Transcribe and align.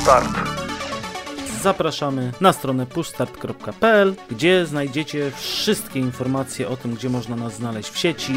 Start. 0.00 0.28
Zapraszamy 1.62 2.32
na 2.40 2.52
stronę 2.52 2.86
pushstart.pl, 2.86 4.14
gdzie 4.30 4.66
znajdziecie 4.66 5.30
wszystkie 5.36 6.00
informacje 6.00 6.68
o 6.68 6.76
tym, 6.76 6.94
gdzie 6.94 7.08
można 7.08 7.36
nas 7.36 7.56
znaleźć 7.56 7.90
w 7.90 7.98
sieci. 7.98 8.32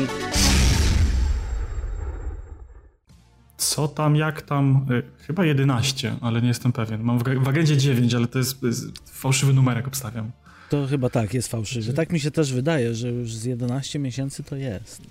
Co 3.58 3.88
tam, 3.88 4.16
jak 4.16 4.42
tam? 4.42 4.86
Y, 4.92 5.04
chyba 5.28 5.46
11, 5.46 6.16
ale 6.22 6.42
nie 6.42 6.48
jestem 6.48 6.72
pewien. 6.72 7.04
Mam 7.04 7.20
w, 7.20 7.48
agendzie 7.48 7.78
9, 7.78 8.14
ale 8.14 8.28
to 8.28 8.38
jest, 8.40 8.64
jest 8.64 9.10
fałszywy 9.10 9.54
numerek 9.54 9.88
obstawiam. 9.88 10.32
To 10.70 10.88
chyba 10.88 11.10
tak, 11.10 11.34
jest 11.34 11.48
fałszywy. 11.48 11.94
Tak 11.94 12.12
mi 12.12 12.20
się 12.20 12.32
też 12.32 12.54
wydaje, 12.54 12.96
że 12.96 13.10
już 13.10 13.34
z 13.36 13.46
11 13.46 14.00
miesięcy 14.00 14.44
to 14.44 14.56
jest. 14.56 15.02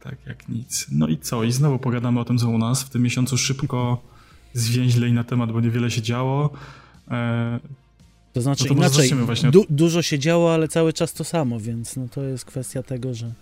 Tak 0.00 0.16
jak 0.26 0.48
nic. 0.48 0.86
No 0.92 1.08
i 1.08 1.18
co? 1.18 1.44
I 1.44 1.52
znowu 1.52 1.78
pogadamy 1.78 2.20
o 2.20 2.24
tym, 2.24 2.38
co 2.38 2.48
u 2.48 2.58
nas. 2.58 2.82
W 2.82 2.88
tym 2.88 3.02
miesiącu 3.02 3.38
szybko, 3.38 4.02
zwięźlej 4.52 5.12
na 5.12 5.24
temat, 5.24 5.52
bo 5.52 5.60
niewiele 5.60 5.90
się 5.90 6.02
działo. 6.02 6.50
E... 7.10 7.60
To 8.32 8.40
znaczy 8.40 8.64
no 8.64 8.68
to 8.68 8.74
inaczej, 8.74 9.10
du 9.52 9.64
dużo 9.70 10.02
się 10.02 10.18
działo, 10.18 10.54
ale 10.54 10.68
cały 10.68 10.92
czas 10.92 11.12
to 11.12 11.24
samo, 11.24 11.60
więc 11.60 11.96
no 11.96 12.08
to 12.08 12.22
jest 12.22 12.44
kwestia 12.44 12.82
tego, 12.82 13.14
że 13.14 13.32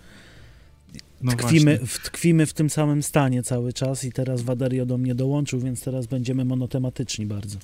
no 1.22 1.32
tkwimy, 1.32 1.78
w, 1.86 1.98
tkwimy 1.98 2.46
w 2.46 2.52
tym 2.52 2.70
samym 2.70 3.02
stanie 3.02 3.42
cały 3.42 3.72
czas 3.72 4.04
i 4.04 4.12
teraz 4.12 4.42
Waderio 4.42 4.86
do 4.86 4.98
mnie 4.98 5.14
dołączył, 5.14 5.60
więc 5.60 5.84
teraz 5.84 6.06
będziemy 6.06 6.44
monotematyczni 6.44 7.26
bardzo. 7.26 7.58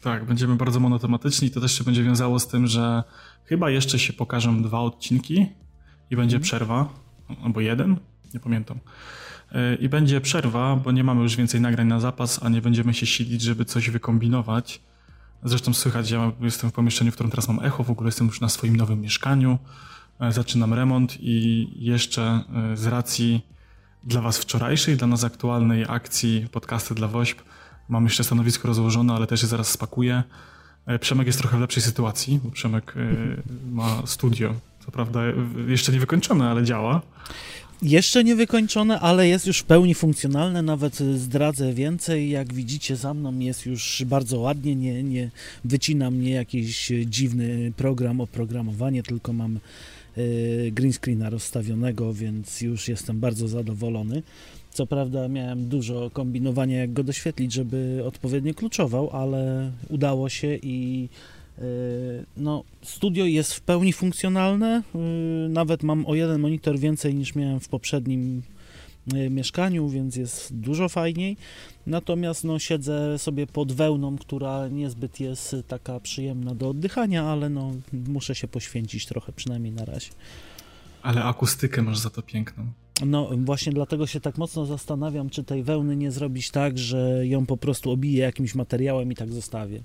Tak, 0.00 0.24
będziemy 0.24 0.56
bardzo 0.56 0.80
monotematyczni. 0.80 1.50
To 1.50 1.60
też 1.60 1.78
się 1.78 1.84
będzie 1.84 2.04
wiązało 2.04 2.40
z 2.40 2.48
tym, 2.48 2.66
że 2.66 3.02
chyba 3.44 3.70
jeszcze 3.70 3.98
się 3.98 4.12
pokażą 4.12 4.62
dwa 4.62 4.80
odcinki 4.80 5.46
i 6.10 6.16
będzie 6.16 6.36
mm. 6.36 6.42
przerwa, 6.44 6.88
albo 7.44 7.60
jeden, 7.60 7.96
nie 8.34 8.40
pamiętam. 8.40 8.78
I 9.80 9.88
będzie 9.88 10.20
przerwa, 10.20 10.76
bo 10.76 10.92
nie 10.92 11.04
mamy 11.04 11.22
już 11.22 11.36
więcej 11.36 11.60
nagrań 11.60 11.86
na 11.86 12.00
zapas, 12.00 12.40
a 12.42 12.48
nie 12.48 12.62
będziemy 12.62 12.94
się 12.94 13.06
silić, 13.06 13.42
żeby 13.42 13.64
coś 13.64 13.90
wykombinować. 13.90 14.80
Zresztą 15.44 15.74
słychać, 15.74 16.10
ja 16.10 16.32
jestem 16.40 16.70
w 16.70 16.72
pomieszczeniu, 16.72 17.10
w 17.10 17.14
którym 17.14 17.30
teraz 17.30 17.48
mam 17.48 17.64
echo, 17.64 17.84
w 17.84 17.90
ogóle 17.90 18.08
jestem 18.08 18.26
już 18.26 18.40
na 18.40 18.48
swoim 18.48 18.76
nowym 18.76 19.00
mieszkaniu. 19.00 19.58
E, 20.20 20.32
zaczynam 20.32 20.74
remont 20.74 21.16
i 21.20 21.68
jeszcze 21.76 22.22
e, 22.72 22.76
z 22.76 22.86
racji 22.86 23.40
dla 24.04 24.20
Was 24.20 24.38
wczorajszej, 24.38 24.96
dla 24.96 25.06
nas 25.06 25.24
aktualnej 25.24 25.84
akcji 25.88 26.46
podcasty 26.52 26.94
dla 26.94 27.08
WOŚP 27.08 27.42
mam 27.88 28.04
jeszcze 28.04 28.24
stanowisko 28.24 28.68
rozłożone, 28.68 29.14
ale 29.14 29.26
też 29.26 29.42
je 29.42 29.48
zaraz 29.48 29.68
spakuję. 29.68 30.22
E, 30.86 30.98
Przemek 30.98 31.26
jest 31.26 31.38
trochę 31.38 31.56
w 31.56 31.60
lepszej 31.60 31.82
sytuacji, 31.82 32.40
bo 32.44 32.50
Przemek 32.50 32.94
ma 33.72 34.02
studio. 34.06 34.54
Co 34.84 34.90
prawda 34.90 35.20
jeszcze 35.68 35.92
nie 35.92 36.00
wykończone, 36.00 36.50
ale 36.50 36.64
działa. 36.64 37.00
Jeszcze 37.82 38.24
nie 38.24 38.36
wykończone, 38.36 39.00
ale 39.00 39.28
jest 39.28 39.46
już 39.46 39.58
w 39.58 39.64
pełni 39.64 39.94
funkcjonalne. 39.94 40.62
Nawet 40.62 40.96
zdradzę 40.96 41.72
więcej. 41.72 42.30
Jak 42.30 42.54
widzicie, 42.54 42.96
za 42.96 43.14
mną 43.14 43.38
jest 43.38 43.66
już 43.66 44.02
bardzo 44.06 44.38
ładnie. 44.38 44.76
Nie, 44.76 45.02
nie 45.02 45.30
wycina 45.64 46.10
mnie 46.10 46.30
jakiś 46.30 46.92
dziwny 47.06 47.72
program, 47.76 48.20
oprogramowanie, 48.20 49.02
tylko 49.02 49.32
mam 49.32 49.58
Y, 50.18 50.70
green 50.74 50.92
screena 50.92 51.30
rozstawionego, 51.30 52.14
więc 52.14 52.60
już 52.60 52.88
jestem 52.88 53.20
bardzo 53.20 53.48
zadowolony. 53.48 54.22
Co 54.70 54.86
prawda 54.86 55.28
miałem 55.28 55.68
dużo 55.68 56.10
kombinowania, 56.10 56.80
jak 56.80 56.92
go 56.92 57.04
doświetlić, 57.04 57.52
żeby 57.52 58.02
odpowiednio 58.06 58.54
kluczował, 58.54 59.10
ale 59.10 59.70
udało 59.88 60.28
się 60.28 60.58
i 60.62 61.08
y, 61.08 61.41
no, 62.36 62.64
studio 62.82 63.24
jest 63.24 63.54
w 63.54 63.60
pełni 63.60 63.92
funkcjonalne. 63.92 64.82
Y, 64.94 65.48
nawet 65.48 65.82
mam 65.82 66.06
o 66.06 66.14
jeden 66.14 66.40
monitor 66.40 66.78
więcej 66.78 67.14
niż 67.14 67.34
miałem 67.34 67.60
w 67.60 67.68
poprzednim 67.68 68.42
Y, 69.14 69.30
mieszkaniu, 69.30 69.88
więc 69.88 70.16
jest 70.16 70.54
dużo 70.54 70.88
fajniej. 70.88 71.36
Natomiast 71.86 72.44
no, 72.44 72.58
siedzę 72.58 73.18
sobie 73.18 73.46
pod 73.46 73.72
wełną, 73.72 74.18
która 74.18 74.68
niezbyt 74.68 75.20
jest 75.20 75.56
taka 75.68 76.00
przyjemna 76.00 76.54
do 76.54 76.68
oddychania, 76.68 77.24
ale 77.24 77.48
no, 77.48 77.72
muszę 77.92 78.34
się 78.34 78.48
poświęcić 78.48 79.06
trochę, 79.06 79.32
przynajmniej 79.32 79.72
na 79.72 79.84
razie. 79.84 80.10
Ale 81.02 81.24
akustykę 81.24 81.82
masz 81.82 81.98
za 81.98 82.10
to 82.10 82.22
piękną. 82.22 82.66
No 83.06 83.30
właśnie 83.36 83.72
dlatego 83.72 84.06
się 84.06 84.20
tak 84.20 84.38
mocno 84.38 84.66
zastanawiam, 84.66 85.30
czy 85.30 85.44
tej 85.44 85.62
wełny 85.62 85.96
nie 85.96 86.10
zrobić 86.10 86.50
tak, 86.50 86.78
że 86.78 87.26
ją 87.26 87.46
po 87.46 87.56
prostu 87.56 87.90
obiję 87.90 88.22
jakimś 88.22 88.54
materiałem 88.54 89.12
i 89.12 89.16
tak 89.16 89.32
zostawię. 89.32 89.82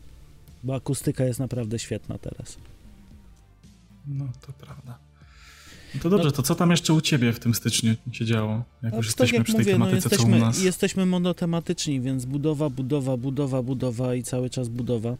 Bo 0.63 0.75
akustyka 0.75 1.25
jest 1.25 1.40
naprawdę 1.40 1.79
świetna 1.79 2.18
teraz. 2.18 2.57
No 4.07 4.28
to 4.41 4.53
prawda. 4.53 4.97
No 5.95 6.01
to 6.01 6.09
dobrze, 6.09 6.25
no, 6.25 6.31
to 6.31 6.44
co 6.44 6.56
tam 6.56 6.72
jeszcze 6.72 6.94
u 6.94 7.01
ciebie 7.01 7.34
w 7.34 7.40
tym 7.40 7.53
styczniu 7.53 7.95
się 8.12 8.25
działo? 8.25 8.63
Jak 8.84 8.91
no, 8.91 8.97
już 8.97 9.07
tak 9.07 9.19
jesteśmy 9.19 9.38
jak 9.38 9.44
przy 9.44 9.53
tej 9.53 9.66
mówię, 9.66 9.78
no, 9.78 9.85
tematyce, 9.85 10.09
no 10.09 10.12
jesteśmy, 10.12 10.31
co 10.31 10.38
u 10.38 10.47
nas? 10.47 10.63
Jesteśmy 10.63 11.06
monotematyczni, 11.06 12.01
więc 12.01 12.25
budowa, 12.25 12.69
budowa, 12.69 13.18
budowa, 13.18 13.63
budowa 13.63 14.16
i 14.16 14.23
cały 14.23 14.50
czas 14.50 14.69
budowa. 14.69 15.18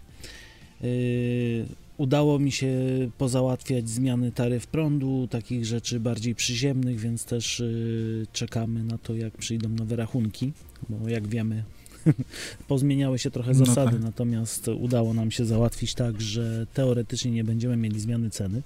Yy, 0.82 1.66
udało 1.98 2.40
mi 2.40 2.52
się 2.52 2.70
pozałatwiać 3.18 3.90
zmiany 3.90 4.32
taryf 4.32 4.68
prądu, 4.68 5.28
takich 5.32 5.66
rzeczy 5.66 6.00
bardziej 6.00 6.36
przyziemnych, 6.36 7.00
więc 7.00 7.26
też 7.26 7.60
yy, 7.60 8.28
czekamy 8.34 8.84
na 8.84 8.98
to, 8.98 9.16
jak 9.16 9.38
przyjdą 9.38 9.70
nowe 9.70 9.96
rachunki, 9.96 10.52
bo 10.90 11.10
jak 11.10 11.28
wiemy, 11.28 11.64
pozmieniały 12.68 13.20
się 13.20 13.32
trochę 13.32 13.54
no 13.54 13.66
zasady, 13.66 13.92
tak. 13.92 14.02
natomiast 14.02 14.68
udało 14.68 15.14
nam 15.14 15.32
się 15.32 15.46
załatwić 15.46 15.94
tak, 15.94 16.22
że 16.22 16.68
teoretycznie 16.74 17.32
nie 17.32 17.44
będziemy 17.44 17.78
mieli 17.78 18.00
zmiany 18.00 18.30
ceny 18.30 18.62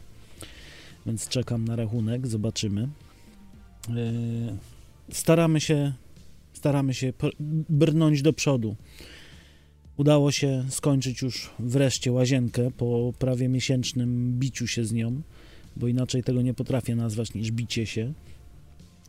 więc 1.05 1.27
czekam 1.27 1.65
na 1.65 1.75
rachunek, 1.75 2.27
zobaczymy. 2.27 2.87
E, 3.89 3.93
staramy 5.11 5.61
się, 5.61 5.93
staramy 6.53 6.93
się 6.93 7.13
brnąć 7.69 8.21
do 8.21 8.33
przodu. 8.33 8.75
Udało 9.97 10.31
się 10.31 10.65
skończyć 10.69 11.21
już 11.21 11.49
wreszcie 11.59 12.11
łazienkę 12.11 12.71
po 12.71 13.13
prawie 13.19 13.49
miesięcznym 13.49 14.39
biciu 14.39 14.67
się 14.67 14.85
z 14.85 14.93
nią, 14.93 15.21
bo 15.75 15.87
inaczej 15.87 16.23
tego 16.23 16.41
nie 16.41 16.53
potrafię 16.53 16.95
nazwać 16.95 17.33
niż 17.33 17.51
bicie 17.51 17.85
się. 17.85 18.13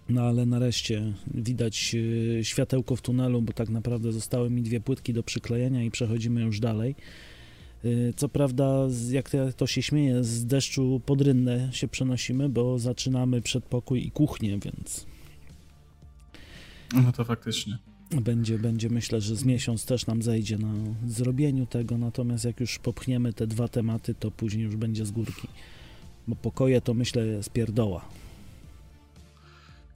No 0.08 0.22
ale 0.22 0.46
nareszcie 0.46 1.12
widać 1.34 1.96
e, 2.40 2.44
światełko 2.44 2.96
w 2.96 3.02
tunelu, 3.02 3.42
bo 3.42 3.52
tak 3.52 3.68
naprawdę 3.68 4.12
zostały 4.12 4.50
mi 4.50 4.62
dwie 4.62 4.80
płytki 4.80 5.12
do 5.12 5.22
przyklejenia 5.22 5.82
i 5.82 5.90
przechodzimy 5.90 6.42
już 6.42 6.60
dalej. 6.60 6.94
Y, 7.84 8.12
co 8.16 8.28
prawda, 8.28 8.88
jak 9.10 9.30
to 9.56 9.66
się 9.66 9.82
śmieje, 9.82 10.24
z 10.24 10.46
deszczu 10.46 11.00
pod 11.06 11.20
rynnę 11.20 11.68
się 11.72 11.88
przenosimy, 11.88 12.48
bo 12.48 12.78
zaczynamy 12.78 13.42
przedpokój 13.42 14.06
i 14.06 14.10
kuchnię, 14.10 14.58
więc. 14.58 15.06
No 16.94 17.12
to 17.12 17.24
faktycznie. 17.24 17.78
Będzie, 18.10 18.58
będzie 18.58 18.90
myślę, 18.90 19.20
że 19.20 19.36
z 19.36 19.44
miesiąc 19.44 19.84
też 19.84 20.06
nam 20.06 20.22
zejdzie 20.22 20.58
na 20.58 20.74
zrobieniu 21.06 21.66
tego, 21.66 21.98
natomiast 21.98 22.44
jak 22.44 22.60
już 22.60 22.78
popchniemy 22.78 23.32
te 23.32 23.46
dwa 23.46 23.68
tematy, 23.68 24.14
to 24.14 24.30
później 24.30 24.64
już 24.64 24.76
będzie 24.76 25.06
z 25.06 25.10
górki. 25.10 25.48
Bo 26.28 26.36
pokoje 26.36 26.80
to 26.80 26.94
myślę 26.94 27.26
jest 27.26 27.50
pierdoła. 27.50 28.08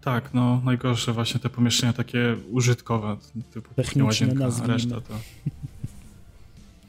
Tak, 0.07 0.35
no 0.35 0.61
najgorsze 0.65 1.13
właśnie 1.13 1.41
te 1.41 1.51
pomieszczenia 1.51 1.93
takie 1.93 2.37
użytkowe, 2.51 3.17
typu 3.51 3.75
Techniczne 3.75 4.05
łazienka, 4.05 4.49
reszta 4.67 5.01
to 5.01 5.15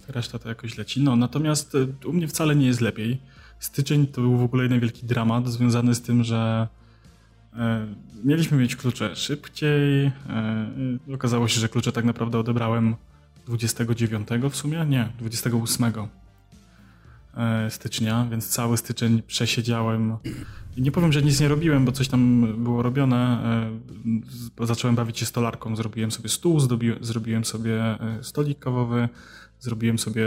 reszta 0.08 0.40
to 0.40 0.50
jakoś 0.50 0.78
leci. 0.78 1.02
No, 1.02 1.16
natomiast 1.16 1.76
e, 1.76 2.08
u 2.08 2.14
mnie 2.14 2.28
wcale 2.28 2.56
nie 2.56 2.68
jest 2.68 2.82
lepiej. 2.82 3.18
Styczeń 3.60 4.08
to 4.08 4.22
był 4.22 4.38
w 4.38 4.44
ogóle 4.44 4.64
jeden 4.64 4.80
wielki 4.80 5.06
dramat 5.06 5.48
związany 5.48 5.96
z 5.96 6.02
tym, 6.02 6.24
że 6.24 6.68
e, 7.54 7.88
mieliśmy 8.24 8.58
mieć 8.58 8.76
klucze 8.76 9.16
szybciej. 9.16 10.06
E, 10.06 10.14
okazało 11.14 11.48
się, 11.48 11.60
że 11.60 11.70
klucze 11.70 11.92
tak 11.92 12.06
naprawdę 12.06 12.40
odebrałem 12.40 12.96
29 13.46 14.28
w 14.52 14.56
sumie? 14.56 14.86
Nie, 14.86 15.10
28 15.20 15.86
e, 15.86 16.08
stycznia, 17.70 18.28
więc 18.32 18.50
cały 18.50 18.78
styczeń 18.78 19.22
przesiedziałem. 19.28 20.18
Nie 20.78 20.92
powiem, 20.92 21.12
że 21.12 21.22
nic 21.22 21.40
nie 21.40 21.48
robiłem, 21.48 21.86
bo 21.86 21.92
coś 21.92 22.08
tam 22.08 22.54
było 22.64 22.82
robione. 22.82 23.40
E, 24.60 24.66
zacząłem 24.66 24.96
bawić 24.96 25.20
się 25.20 25.26
stolarką, 25.26 25.76
zrobiłem 25.76 26.12
sobie 26.12 26.30
stół, 26.30 26.60
zrobiłem 27.02 27.46
sobie 27.46 27.82
e, 27.82 28.20
stolik 28.22 28.60
kawowy, 28.60 29.10
zrobiłem 29.60 30.00
sobie 30.00 30.26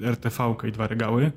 RTV 0.00 0.54
i 0.68 0.72
dwa 0.72 0.86
regały 0.86 1.32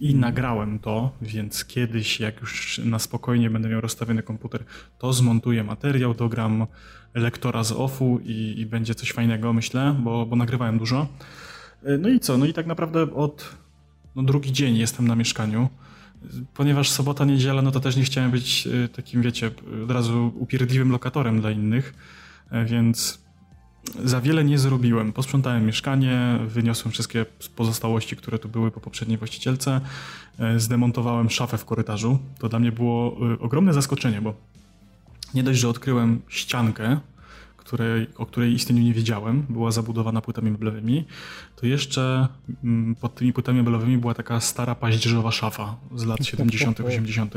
i 0.00 0.06
mhm. 0.06 0.20
nagrałem 0.20 0.78
to, 0.78 1.12
więc 1.22 1.64
kiedyś, 1.64 2.20
jak 2.20 2.40
już 2.40 2.80
na 2.84 2.98
spokojnie 2.98 3.50
będę 3.50 3.68
miał 3.68 3.80
rozstawiony 3.80 4.22
komputer, 4.22 4.64
to 4.98 5.12
zmontuję 5.12 5.64
materiał, 5.64 6.14
dogram 6.14 6.66
lektora 7.14 7.64
z 7.64 7.72
offu 7.72 8.20
i, 8.24 8.54
i 8.58 8.66
będzie 8.66 8.94
coś 8.94 9.12
fajnego, 9.12 9.52
myślę, 9.52 9.96
bo, 9.98 10.26
bo 10.26 10.36
nagrywałem 10.36 10.78
dużo. 10.78 11.06
No 11.98 12.08
i 12.08 12.20
co? 12.20 12.38
No 12.38 12.46
i 12.46 12.52
tak 12.52 12.66
naprawdę 12.66 13.14
od 13.14 13.63
no, 14.16 14.22
drugi 14.22 14.52
dzień 14.52 14.76
jestem 14.76 15.08
na 15.08 15.16
mieszkaniu. 15.16 15.68
Ponieważ 16.54 16.90
sobota, 16.90 17.24
niedziela, 17.24 17.62
no 17.62 17.70
to 17.70 17.80
też 17.80 17.96
nie 17.96 18.02
chciałem 18.02 18.30
być 18.30 18.66
y, 18.66 18.88
takim, 18.88 19.22
wiecie, 19.22 19.50
od 19.84 19.90
razu 19.90 20.32
upierdliwym 20.38 20.90
lokatorem 20.90 21.40
dla 21.40 21.50
innych, 21.50 21.94
e, 22.50 22.64
więc 22.64 23.24
za 24.04 24.20
wiele 24.20 24.44
nie 24.44 24.58
zrobiłem. 24.58 25.12
Posprzątałem 25.12 25.66
mieszkanie, 25.66 26.38
wyniosłem 26.46 26.92
wszystkie 26.92 27.26
pozostałości, 27.56 28.16
które 28.16 28.38
tu 28.38 28.48
były 28.48 28.70
po 28.70 28.80
poprzedniej 28.80 29.18
właścicielce, 29.18 29.80
e, 30.38 30.60
zdemontowałem 30.60 31.30
szafę 31.30 31.58
w 31.58 31.64
korytarzu. 31.64 32.18
To 32.38 32.48
dla 32.48 32.58
mnie 32.58 32.72
było 32.72 33.16
e, 33.32 33.38
ogromne 33.38 33.74
zaskoczenie, 33.74 34.20
bo 34.20 34.34
nie 35.34 35.42
dość, 35.42 35.60
że 35.60 35.68
odkryłem 35.68 36.20
ściankę, 36.28 37.00
której, 37.64 38.06
o 38.16 38.26
której 38.26 38.54
istnieniu 38.54 38.82
nie 38.82 38.94
wiedziałem, 38.94 39.46
była 39.48 39.70
zabudowana 39.70 40.20
płytami 40.20 40.50
meblowymi, 40.50 41.04
to 41.56 41.66
jeszcze 41.66 42.28
mm, 42.64 42.94
pod 42.94 43.14
tymi 43.14 43.32
płytami 43.32 43.58
meblowymi 43.58 43.98
była 43.98 44.14
taka 44.14 44.40
stara 44.40 44.74
paździerzowa 44.74 45.32
szafa 45.32 45.76
z 45.94 46.04
lat 46.04 46.26
70., 46.26 46.80
80. 46.80 47.34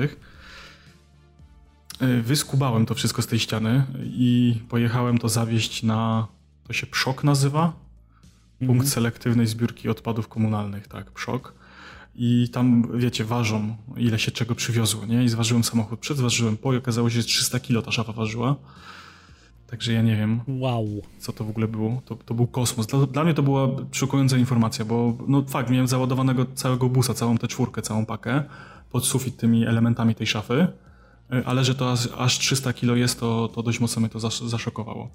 Wyskubałem 2.24 2.86
to 2.86 2.96
wszystko 2.96 3.22
z 3.22 3.28
tej 3.28 3.40
ściany 3.40 3.84
i 4.04 4.60
pojechałem 4.70 5.18
to 5.18 5.30
zawieść 5.30 5.84
na, 5.84 6.28
to 6.68 6.74
się 6.74 6.88
PSZOK 6.88 7.24
nazywa, 7.24 7.74
Punkt 8.60 8.72
mhm. 8.72 8.88
selektywnej 8.88 9.48
zbiórki 9.48 9.90
odpadów 9.90 10.28
komunalnych, 10.28 10.88
tak, 10.88 11.12
PSZOK. 11.12 11.54
I 12.16 12.50
tam, 12.50 13.00
wiecie, 13.00 13.26
ważą, 13.26 13.76
ile 13.98 14.20
się 14.20 14.32
czego 14.32 14.56
przywiozło, 14.56 15.06
nie? 15.06 15.24
I 15.24 15.30
zważyłem 15.30 15.64
samochód 15.64 16.00
przed, 16.00 16.18
zważyłem 16.18 16.58
po 16.58 16.74
i 16.74 16.78
okazało 16.78 17.10
się, 17.10 17.22
że 17.22 17.28
300 17.28 17.60
kilo 17.60 17.82
ta 17.82 17.92
szafa 17.92 18.14
ważyła. 18.14 18.56
Także 19.68 19.94
ja 19.94 20.02
nie 20.02 20.16
wiem, 20.16 20.42
wow. 20.48 20.86
co 21.20 21.34
to 21.34 21.44
w 21.44 21.50
ogóle 21.50 21.68
było. 21.68 22.02
To, 22.06 22.16
to 22.16 22.34
był 22.34 22.48
kosmos. 22.48 22.88
Dla, 22.88 23.06
dla 23.06 23.24
mnie 23.24 23.34
to 23.34 23.44
była 23.44 23.68
szokująca 23.92 24.38
informacja, 24.38 24.86
bo 24.86 25.18
no 25.28 25.44
fakt, 25.48 25.70
miałem 25.70 25.88
załadowanego 25.88 26.46
całego 26.56 26.90
busa, 26.90 27.14
całą 27.14 27.38
tę 27.38 27.48
czwórkę, 27.48 27.82
całą 27.82 28.06
pakę 28.06 28.44
pod 28.92 29.06
sufit 29.06 29.38
tymi 29.38 29.66
elementami 29.66 30.16
tej 30.16 30.28
szafy, 30.28 30.68
ale 31.46 31.64
że 31.64 31.76
to 31.76 31.92
aż, 31.92 32.10
aż 32.18 32.40
300 32.40 32.74
kilo 32.74 32.96
jest, 32.96 33.20
to, 33.20 33.48
to 33.48 33.64
dość 33.64 33.80
mocno 33.80 34.00
mnie 34.00 34.10
to 34.10 34.20
zaszokowało. 34.30 35.10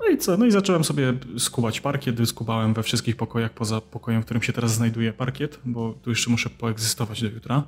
No 0.00 0.06
i 0.06 0.18
co? 0.18 0.36
No 0.36 0.46
i 0.46 0.50
zacząłem 0.50 0.84
sobie 0.84 1.12
skubać 1.38 1.80
parkiet, 1.80 2.16
wyskubałem 2.16 2.74
we 2.74 2.82
wszystkich 2.82 3.16
pokojach 3.16 3.52
poza 3.52 3.80
pokojem, 3.80 4.22
w 4.22 4.24
którym 4.24 4.42
się 4.42 4.52
teraz 4.52 4.74
znajduje 4.74 5.12
parkiet, 5.12 5.60
bo 5.64 5.94
tu 6.02 6.10
jeszcze 6.10 6.30
muszę 6.30 6.50
poegzystować 6.50 7.22
do 7.22 7.28
jutra. 7.28 7.62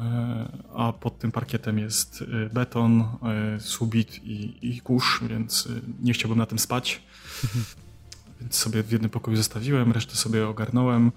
E, 0.00 0.48
a 0.74 0.92
pod 0.92 1.18
tym 1.18 1.32
parkietem 1.32 1.78
jest 1.78 2.24
e, 2.46 2.54
beton, 2.54 3.00
e, 3.00 3.60
subit 3.60 4.24
i, 4.24 4.54
i 4.62 4.80
kurz, 4.80 5.20
więc 5.28 5.68
nie 6.02 6.12
chciałbym 6.12 6.38
na 6.38 6.46
tym 6.46 6.58
spać. 6.58 7.02
Więc 8.40 8.56
sobie 8.56 8.82
w 8.82 8.92
jednym 8.92 9.10
pokoju 9.10 9.36
zostawiłem, 9.36 9.92
resztę 9.92 10.16
sobie 10.16 10.48
ogarnąłem. 10.48 11.12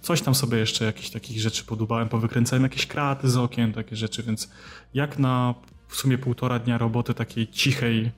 Coś 0.00 0.22
tam 0.22 0.34
sobie 0.34 0.58
jeszcze 0.58 0.84
jakieś 0.84 1.10
takich 1.10 1.40
rzeczy 1.40 1.64
podubałem, 1.64 2.08
powykręcałem 2.08 2.62
jakieś 2.62 2.86
kraty 2.86 3.30
z 3.30 3.36
okien, 3.36 3.72
takie 3.72 3.96
rzeczy, 3.96 4.22
więc 4.22 4.50
jak 4.94 5.18
na 5.18 5.54
w 5.88 5.96
sumie 5.96 6.18
półtora 6.18 6.58
dnia 6.58 6.78
roboty 6.78 7.14
takiej 7.14 7.48
cichej, 7.48 8.10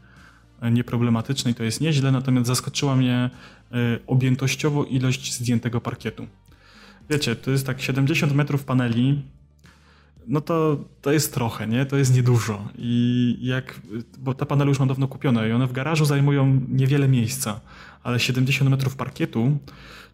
nieproblematycznej 0.71 1.55
to 1.55 1.65
jest 1.65 1.81
nieźle, 1.81 2.13
natomiast 2.13 2.47
zaskoczyła 2.47 2.97
mnie 2.97 3.31
objętościowo 4.07 4.85
ilość 4.85 5.35
zdjętego 5.35 5.81
parkietu. 5.81 6.27
Wiecie, 7.11 7.37
to 7.37 7.51
jest 7.51 7.67
tak 7.67 7.81
70 7.81 8.35
metrów 8.35 8.65
paneli, 8.65 9.23
no 10.29 10.41
to, 10.41 10.85
to 11.03 11.13
jest 11.13 11.35
trochę, 11.35 11.69
nie? 11.69 11.87
To 11.87 11.97
jest 11.97 12.15
niedużo. 12.15 12.69
I 12.79 13.37
jak, 13.41 13.81
bo 14.19 14.35
te 14.35 14.47
panele 14.47 14.69
już 14.69 14.79
mam 14.79 14.89
dawno 14.89 15.09
kupione 15.09 15.49
i 15.49 15.53
one 15.53 15.67
w 15.67 15.73
garażu 15.73 16.05
zajmują 16.05 16.61
niewiele 16.69 17.09
miejsca, 17.09 17.61
ale 18.03 18.21
70 18.21 18.71
metrów 18.71 18.97
parkietu, 18.97 19.59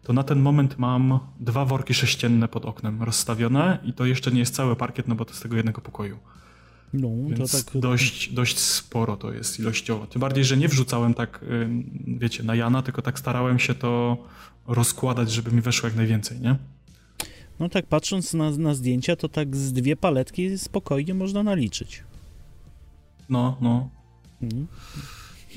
to 0.03 0.13
na 0.13 0.23
ten 0.23 0.39
moment 0.39 0.77
mam 0.77 1.19
dwa 1.39 1.65
worki 1.65 1.93
sześcienne 1.93 2.47
pod 2.47 2.65
oknem 2.65 3.03
rozstawione 3.03 3.79
i 3.83 3.93
to 3.93 4.05
jeszcze 4.05 4.31
nie 4.31 4.39
jest 4.39 4.55
cały 4.55 4.75
parkiet, 4.75 5.07
no 5.07 5.15
bo 5.15 5.25
to 5.25 5.33
z 5.33 5.39
tego 5.39 5.55
jednego 5.55 5.81
pokoju. 5.81 6.17
No, 6.93 7.09
Więc 7.29 7.51
to 7.51 7.71
tak... 7.71 7.81
dość, 7.81 8.33
dość 8.33 8.59
sporo 8.59 9.17
to 9.17 9.33
jest 9.33 9.59
ilościowo. 9.59 10.07
Tym 10.07 10.19
bardziej, 10.19 10.45
że 10.45 10.57
nie 10.57 10.67
wrzucałem 10.67 11.13
tak, 11.13 11.45
wiecie, 12.07 12.43
na 12.43 12.55
Jana, 12.55 12.81
tylko 12.81 13.01
tak 13.01 13.19
starałem 13.19 13.59
się 13.59 13.75
to 13.75 14.17
rozkładać, 14.67 15.31
żeby 15.31 15.51
mi 15.51 15.61
weszło 15.61 15.89
jak 15.89 15.95
najwięcej, 15.95 16.39
nie? 16.39 16.55
No 17.59 17.69
tak 17.69 17.85
patrząc 17.85 18.33
na, 18.33 18.51
na 18.51 18.75
zdjęcia, 18.75 19.15
to 19.15 19.29
tak 19.29 19.55
z 19.55 19.73
dwie 19.73 19.95
paletki 19.95 20.57
spokojnie 20.57 21.13
można 21.13 21.43
naliczyć. 21.43 22.03
No, 23.29 23.57
no. 23.61 23.89
Mhm. 24.41 24.67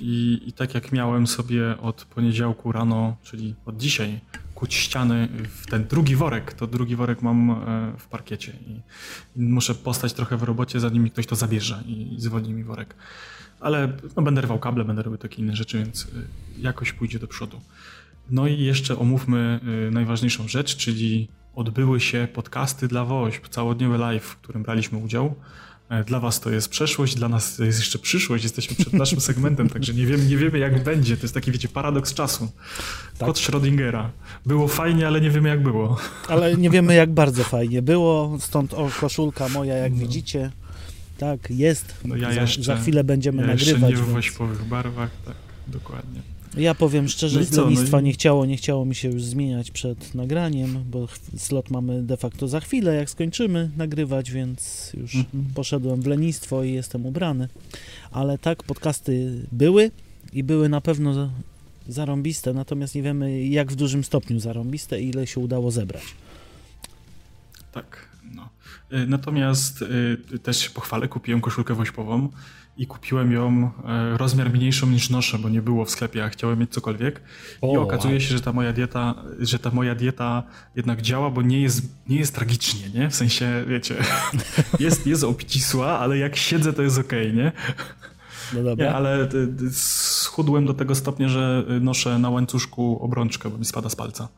I, 0.01 0.41
I 0.47 0.53
tak 0.53 0.75
jak 0.75 0.93
miałem 0.93 1.27
sobie 1.27 1.79
od 1.79 2.05
poniedziałku 2.05 2.73
rano, 2.73 3.17
czyli 3.23 3.55
od 3.67 3.77
dzisiaj, 3.77 4.21
kuć 4.55 4.75
ściany 4.75 5.29
w 5.49 5.67
ten 5.67 5.87
drugi 5.87 6.17
worek, 6.17 6.53
to 6.53 6.67
drugi 6.67 6.97
worek 6.97 7.23
mam 7.23 7.51
e, 7.51 7.55
w 7.99 8.07
parkiecie 8.07 8.53
i, 8.67 8.81
muszę 9.43 9.75
postać 9.75 10.13
trochę 10.13 10.37
w 10.37 10.43
robocie, 10.43 10.81
zanim 10.81 11.03
mi 11.03 11.11
ktoś 11.11 11.27
to 11.27 11.37
zabierze 11.37 11.83
i, 11.87 12.15
i 12.15 12.21
zwolni 12.21 12.55
mi 12.55 12.65
worek. 12.65 12.95
Ale 13.61 13.93
no, 14.17 14.23
będę 14.23 14.41
rwał 14.41 14.59
kable, 14.59 14.85
będę 14.85 15.03
robił 15.03 15.19
takie 15.19 15.43
inne 15.43 15.57
rzeczy, 15.57 15.79
więc 15.79 16.05
e, 16.05 16.07
jakoś 16.59 16.93
pójdzie 16.93 17.19
do 17.19 17.29
przodu. 17.29 17.61
No 18.31 18.47
i 18.47 18.61
jeszcze 18.61 18.99
omówmy 18.99 19.61
e, 19.89 19.91
najważniejszą 19.91 20.49
rzecz, 20.49 20.77
czyli 20.77 21.29
odbyły 21.59 22.01
się 22.01 22.29
podcasty 22.35 22.89
dla 22.89 23.05
WOŚP, 23.05 23.49
całodniowy 23.49 23.99
live, 23.99 24.25
w 24.25 24.37
którym 24.37 24.63
braliśmy 24.63 24.99
udział. 24.99 25.35
E, 25.89 26.05
dla 26.05 26.21
was 26.21 26.41
to 26.41 26.51
jest 26.51 26.69
przeszłość, 26.69 27.15
dla 27.15 27.29
nas 27.29 27.57
to 27.57 27.65
jest 27.65 27.79
jeszcze 27.79 27.99
przyszłość, 27.99 28.45
jesteśmy 28.45 28.77
przed 28.77 28.93
naszym 28.93 29.21
segmentem, 29.21 29.69
także 29.75 29.95
nie 29.95 30.07
wiemy, 30.07 30.25
nie 30.25 30.37
wiemy 30.37 30.59
jak 30.59 30.83
będzie. 30.83 31.17
To 31.17 31.23
jest 31.23 31.35
taki, 31.35 31.53
wiecie, 31.53 31.69
paradoks 31.69 32.15
czasu. 32.15 32.51
Tak. 33.19 33.29
Schrödingera. 33.29 34.09
Było 34.47 34.69
fajnie, 34.69 35.07
ale 35.07 35.21
nie 35.21 35.31
wiemy 35.31 35.49
jak 35.49 35.63
było. 35.63 35.97
Ale 36.29 36.57
nie 36.57 36.71
wiemy 36.71 36.95
jak 36.95 37.11
bardzo 37.13 37.45
fajnie 37.45 37.83
było, 37.83 38.39
stąd 38.41 38.75
o, 38.75 38.91
koszulka 39.01 39.49
moja, 39.49 39.75
jak 39.75 39.93
no. 39.93 39.99
widzicie. 39.99 40.51
Tak, 41.19 41.51
jest. 41.51 41.95
No 42.05 42.17
ja 42.17 42.35
za, 42.35 42.41
jeszcze, 42.41 42.63
za 42.63 42.77
chwilę 42.77 43.05
będziemy 43.05 43.43
ja 43.43 43.49
nagrywać. 43.49 43.81
Jeszcze 43.81 43.89
nie 43.89 43.97
w 43.97 44.13
wośpowych 44.13 44.65
barwach, 44.65 45.11
tak, 45.27 45.37
dokładnie. 45.67 46.38
Ja 46.57 46.75
powiem 46.75 47.09
szczerze, 47.09 47.41
no 47.41 47.45
z 47.45 47.57
lenistwa 47.57 47.97
no 47.97 48.01
i... 48.01 48.05
nie 48.05 48.13
chciało, 48.13 48.47
nie 48.47 48.57
chciało 48.57 48.85
mi 48.85 48.95
się 48.95 49.09
już 49.09 49.23
zmieniać 49.23 49.71
przed 49.71 50.15
nagraniem, 50.15 50.85
bo 50.91 51.09
slot 51.37 51.71
mamy 51.71 52.03
de 52.03 52.17
facto 52.17 52.49
za 52.49 52.61
chwilę, 52.61 52.95
jak 52.95 53.11
skończymy 53.11 53.71
nagrywać, 53.77 54.31
więc 54.31 54.91
już 54.95 55.15
mhm. 55.15 55.45
poszedłem 55.55 56.03
w 56.03 56.07
lenistwo 56.07 56.63
i 56.63 56.73
jestem 56.73 57.07
ubrany. 57.07 57.49
Ale 58.11 58.39
tak, 58.39 58.63
podcasty 58.63 59.45
były 59.53 59.91
i 60.33 60.43
były 60.43 60.69
na 60.69 60.81
pewno 60.81 61.31
zarąbiste, 61.89 62.53
natomiast 62.53 62.95
nie 62.95 63.03
wiemy 63.03 63.45
jak 63.45 63.73
w 63.73 63.77
dużym 63.77 64.05
stopniu 64.05 64.41
zarąbiste 64.41 65.01
i 65.01 65.09
ile 65.09 65.27
się 65.27 65.41
udało 65.41 65.71
zebrać. 65.71 66.05
Tak, 67.73 68.09
no. 68.35 68.49
Y, 68.93 69.07
natomiast 69.07 69.83
y, 69.83 70.39
też 70.39 70.59
się 70.59 70.71
pochwalę, 70.71 71.09
kupiłem 71.09 71.41
koszulkę 71.41 71.75
wośpową 71.75 72.29
i 72.79 72.87
kupiłem 72.87 73.33
ją 73.33 73.71
e, 73.85 74.19
rozmiar 74.19 74.51
mniejszą 74.51 74.87
niż 74.87 75.11
noszę, 75.11 75.39
bo 75.39 75.49
nie 75.49 75.63
było 75.63 75.85
w 75.85 75.91
sklepie, 75.91 76.25
a 76.25 76.29
chciałem 76.29 76.59
mieć 76.59 76.71
cokolwiek. 76.73 77.21
I 77.75 77.77
okazuje 77.77 78.21
się, 78.21 78.37
że 78.37 78.41
ta 78.41 78.53
moja 78.53 78.73
dieta, 78.73 79.15
że 79.39 79.59
ta 79.59 79.71
moja 79.71 79.95
dieta 79.95 80.43
jednak 80.77 81.03
działa, 81.03 81.31
bo 81.31 81.43
nie 81.43 81.63
jest, 81.63 81.83
nie 82.09 82.19
jest 82.19 82.35
tragicznie, 82.35 82.91
nie? 82.95 83.11
W 83.11 83.15
sensie, 83.15 83.65
wiecie, 83.69 83.95
jest, 84.81 85.07
jest 85.07 85.25
obcisła, 85.25 85.99
ale 85.99 86.19
jak 86.19 86.37
siedzę, 86.37 86.73
to 86.73 86.83
jest 86.83 86.99
okej, 86.99 87.27
okay, 87.27 87.43
nie? 87.43 87.53
No 88.55 88.63
dobra. 88.63 88.87
Nie, 88.87 88.95
ale 88.95 89.23
e, 89.23 89.29
schudłem 89.73 90.67
do 90.67 90.75
tego 90.75 90.95
stopnia, 90.95 91.29
że 91.29 91.65
noszę 91.81 92.19
na 92.19 92.31
łańcuszku 92.31 92.99
obrączkę, 93.03 93.51
bo 93.51 93.59
mi 93.59 93.65
spada 93.65 93.89
z 93.89 93.97
palca. 93.97 94.29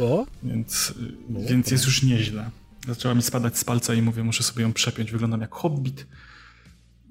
O? 0.00 0.26
Więc, 0.42 0.94
no, 1.28 1.40
więc 1.48 1.70
jest 1.70 1.84
już 1.84 2.02
nieźle. 2.02 2.50
Zaczęła 2.88 3.14
mi 3.14 3.22
spadać 3.22 3.58
z 3.58 3.64
palca 3.64 3.94
i 3.94 4.02
mówię, 4.02 4.24
muszę 4.24 4.42
sobie 4.42 4.62
ją 4.62 4.72
przepiąć. 4.72 5.12
Wyglądam 5.12 5.40
jak 5.40 5.54
hobbit. 5.54 6.06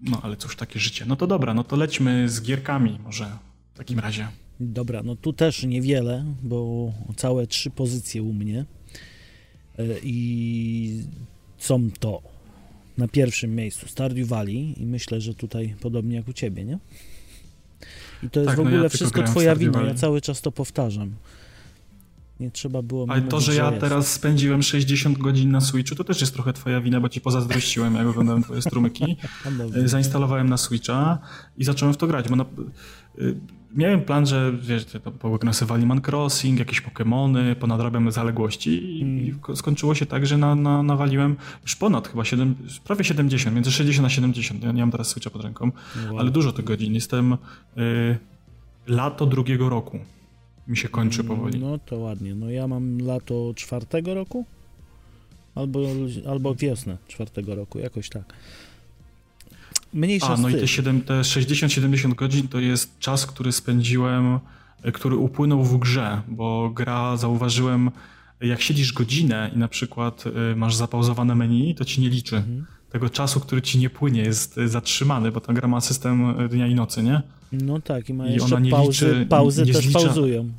No 0.03 0.19
ale 0.23 0.37
cóż, 0.37 0.55
takie 0.55 0.79
życie. 0.79 1.05
No 1.07 1.15
to 1.15 1.27
dobra, 1.27 1.53
no 1.53 1.63
to 1.63 1.75
lećmy 1.75 2.29
z 2.29 2.41
gierkami 2.41 2.99
może 3.03 3.25
w 3.73 3.77
takim 3.77 3.99
razie. 3.99 4.27
Dobra, 4.59 5.03
no 5.03 5.15
tu 5.15 5.33
też 5.33 5.63
niewiele, 5.63 6.25
bo 6.43 6.91
całe 7.15 7.47
trzy 7.47 7.69
pozycje 7.69 8.23
u 8.23 8.33
mnie. 8.33 8.65
E, 9.79 9.83
I 10.03 11.03
są 11.57 11.89
to 11.99 12.21
na 12.97 13.07
pierwszym 13.07 13.55
miejscu 13.55 13.87
Stardew 13.87 14.27
Valley 14.27 14.81
i 14.81 14.85
myślę, 14.85 15.21
że 15.21 15.33
tutaj 15.33 15.75
podobnie 15.81 16.15
jak 16.15 16.27
u 16.27 16.33
ciebie, 16.33 16.65
nie? 16.65 16.79
I 18.23 18.29
to 18.29 18.39
jest 18.39 18.47
tak, 18.47 18.57
w 18.57 18.59
ogóle 18.59 18.77
no 18.77 18.83
ja 18.83 18.89
wszystko 18.89 19.23
twoja 19.23 19.55
wina, 19.55 19.81
ja 19.81 19.93
cały 19.93 20.21
czas 20.21 20.41
to 20.41 20.51
powtarzam. 20.51 21.11
Nie 22.43 22.51
trzeba 22.51 22.81
było. 22.81 23.05
Ale 23.09 23.21
to, 23.21 23.39
że 23.39 23.55
ja 23.55 23.69
jest. 23.69 23.81
teraz 23.81 24.13
spędziłem 24.13 24.63
60 24.63 25.17
godzin 25.17 25.51
na 25.51 25.61
Switchu, 25.61 25.95
to 25.95 26.03
też 26.03 26.21
jest 26.21 26.33
trochę 26.33 26.53
twoja 26.53 26.81
wina, 26.81 27.01
bo 27.01 27.09
ci 27.09 27.21
pozazdrościłem, 27.21 27.95
jak 27.95 28.07
oglądałem 28.07 28.43
twoje 28.43 28.61
strumyki. 28.61 29.05
E, 29.75 29.87
zainstalowałem 29.87 30.49
na 30.49 30.57
Switcha 30.57 31.19
i 31.57 31.63
zacząłem 31.63 31.93
w 31.93 31.97
to 31.97 32.07
grać, 32.07 32.29
bo 32.29 32.35
na, 32.35 32.45
y, 33.19 33.35
miałem 33.75 34.01
plan, 34.01 34.25
że 34.25 34.53
wiesz, 34.61 34.85
sobie 35.51 35.73
Animal 35.73 36.01
Crossing, 36.07 36.59
jakieś 36.59 36.81
Pokémony, 36.81 37.55
ponadrabiam 37.55 38.11
zaległości 38.11 38.99
i, 38.99 39.31
hmm. 39.31 39.57
skończyło 39.57 39.95
się 39.95 40.05
tak, 40.05 40.25
że 40.25 40.37
na, 40.37 40.55
na, 40.55 40.83
nawaliłem 40.83 41.35
już 41.63 41.75
ponad 41.75 42.07
chyba 42.07 42.25
7, 42.25 42.55
prawie 42.83 43.03
70, 43.03 43.55
między 43.55 43.71
60 43.71 44.05
a 44.05 44.09
70. 44.09 44.63
Ja 44.63 44.71
nie 44.71 44.81
mam 44.81 44.91
teraz 44.91 45.07
Switcha 45.07 45.29
pod 45.29 45.43
ręką, 45.43 45.71
wow. 46.05 46.19
ale 46.19 46.31
dużo 46.31 46.51
tych 46.51 46.65
godzin. 46.65 46.93
Jestem 46.93 47.33
y, 47.33 47.37
lato 48.87 49.25
drugiego 49.25 49.69
roku 49.69 49.99
mi 50.67 50.77
się 50.77 50.89
kończy 50.89 51.23
powoli. 51.23 51.59
No 51.59 51.77
to 51.77 51.97
ładnie. 51.97 52.35
No 52.35 52.49
ja 52.49 52.67
mam 52.67 52.97
lato 52.99 53.53
czwartego 53.55 54.13
roku 54.13 54.45
albo, 55.55 55.79
albo 56.29 56.55
wiosnę 56.55 56.97
czwartego 57.07 57.55
roku, 57.55 57.79
jakoś 57.79 58.09
tak. 58.09 58.33
Mniejsza 59.93 60.27
A, 60.27 60.37
no 60.37 60.49
i 60.49 60.53
te, 60.53 60.59
te 61.05 61.21
60-70 61.21 62.15
godzin 62.15 62.47
to 62.47 62.59
jest 62.59 62.99
czas, 62.99 63.25
który 63.25 63.51
spędziłem, 63.51 64.39
e, 64.83 64.91
który 64.91 65.15
upłynął 65.15 65.63
w 65.63 65.79
grze, 65.79 66.21
bo 66.27 66.69
gra, 66.69 67.17
zauważyłem, 67.17 67.91
jak 68.41 68.61
siedzisz 68.61 68.93
godzinę 68.93 69.51
i 69.55 69.57
na 69.57 69.67
przykład 69.67 70.23
e, 70.51 70.55
masz 70.55 70.75
zapauzowane 70.75 71.35
menu, 71.35 71.75
to 71.75 71.85
ci 71.85 72.01
nie 72.01 72.09
liczy. 72.09 72.35
Mhm 72.35 72.65
tego 72.93 73.09
czasu, 73.09 73.39
który 73.39 73.61
ci 73.61 73.79
nie 73.79 73.89
płynie, 73.89 74.21
jest 74.21 74.59
zatrzymany, 74.65 75.31
bo 75.31 75.41
ta 75.41 75.53
gra 75.53 75.67
ma 75.67 75.81
system 75.81 76.35
dnia 76.49 76.67
i 76.67 76.75
nocy, 76.75 77.03
nie? 77.03 77.21
No 77.53 77.81
tak, 77.81 78.09
i 78.09 78.13
ma 78.13 78.27
I 78.27 78.33
jeszcze 78.33 78.55
ona 78.55 78.65
nie 78.65 78.71
pauzy, 78.71 79.05
liczy- 79.05 79.25
pauzy 79.25 79.65
nie 79.65 79.73
też 79.73 79.85
zlicza- 79.85 80.03
pauzują. 80.05 80.49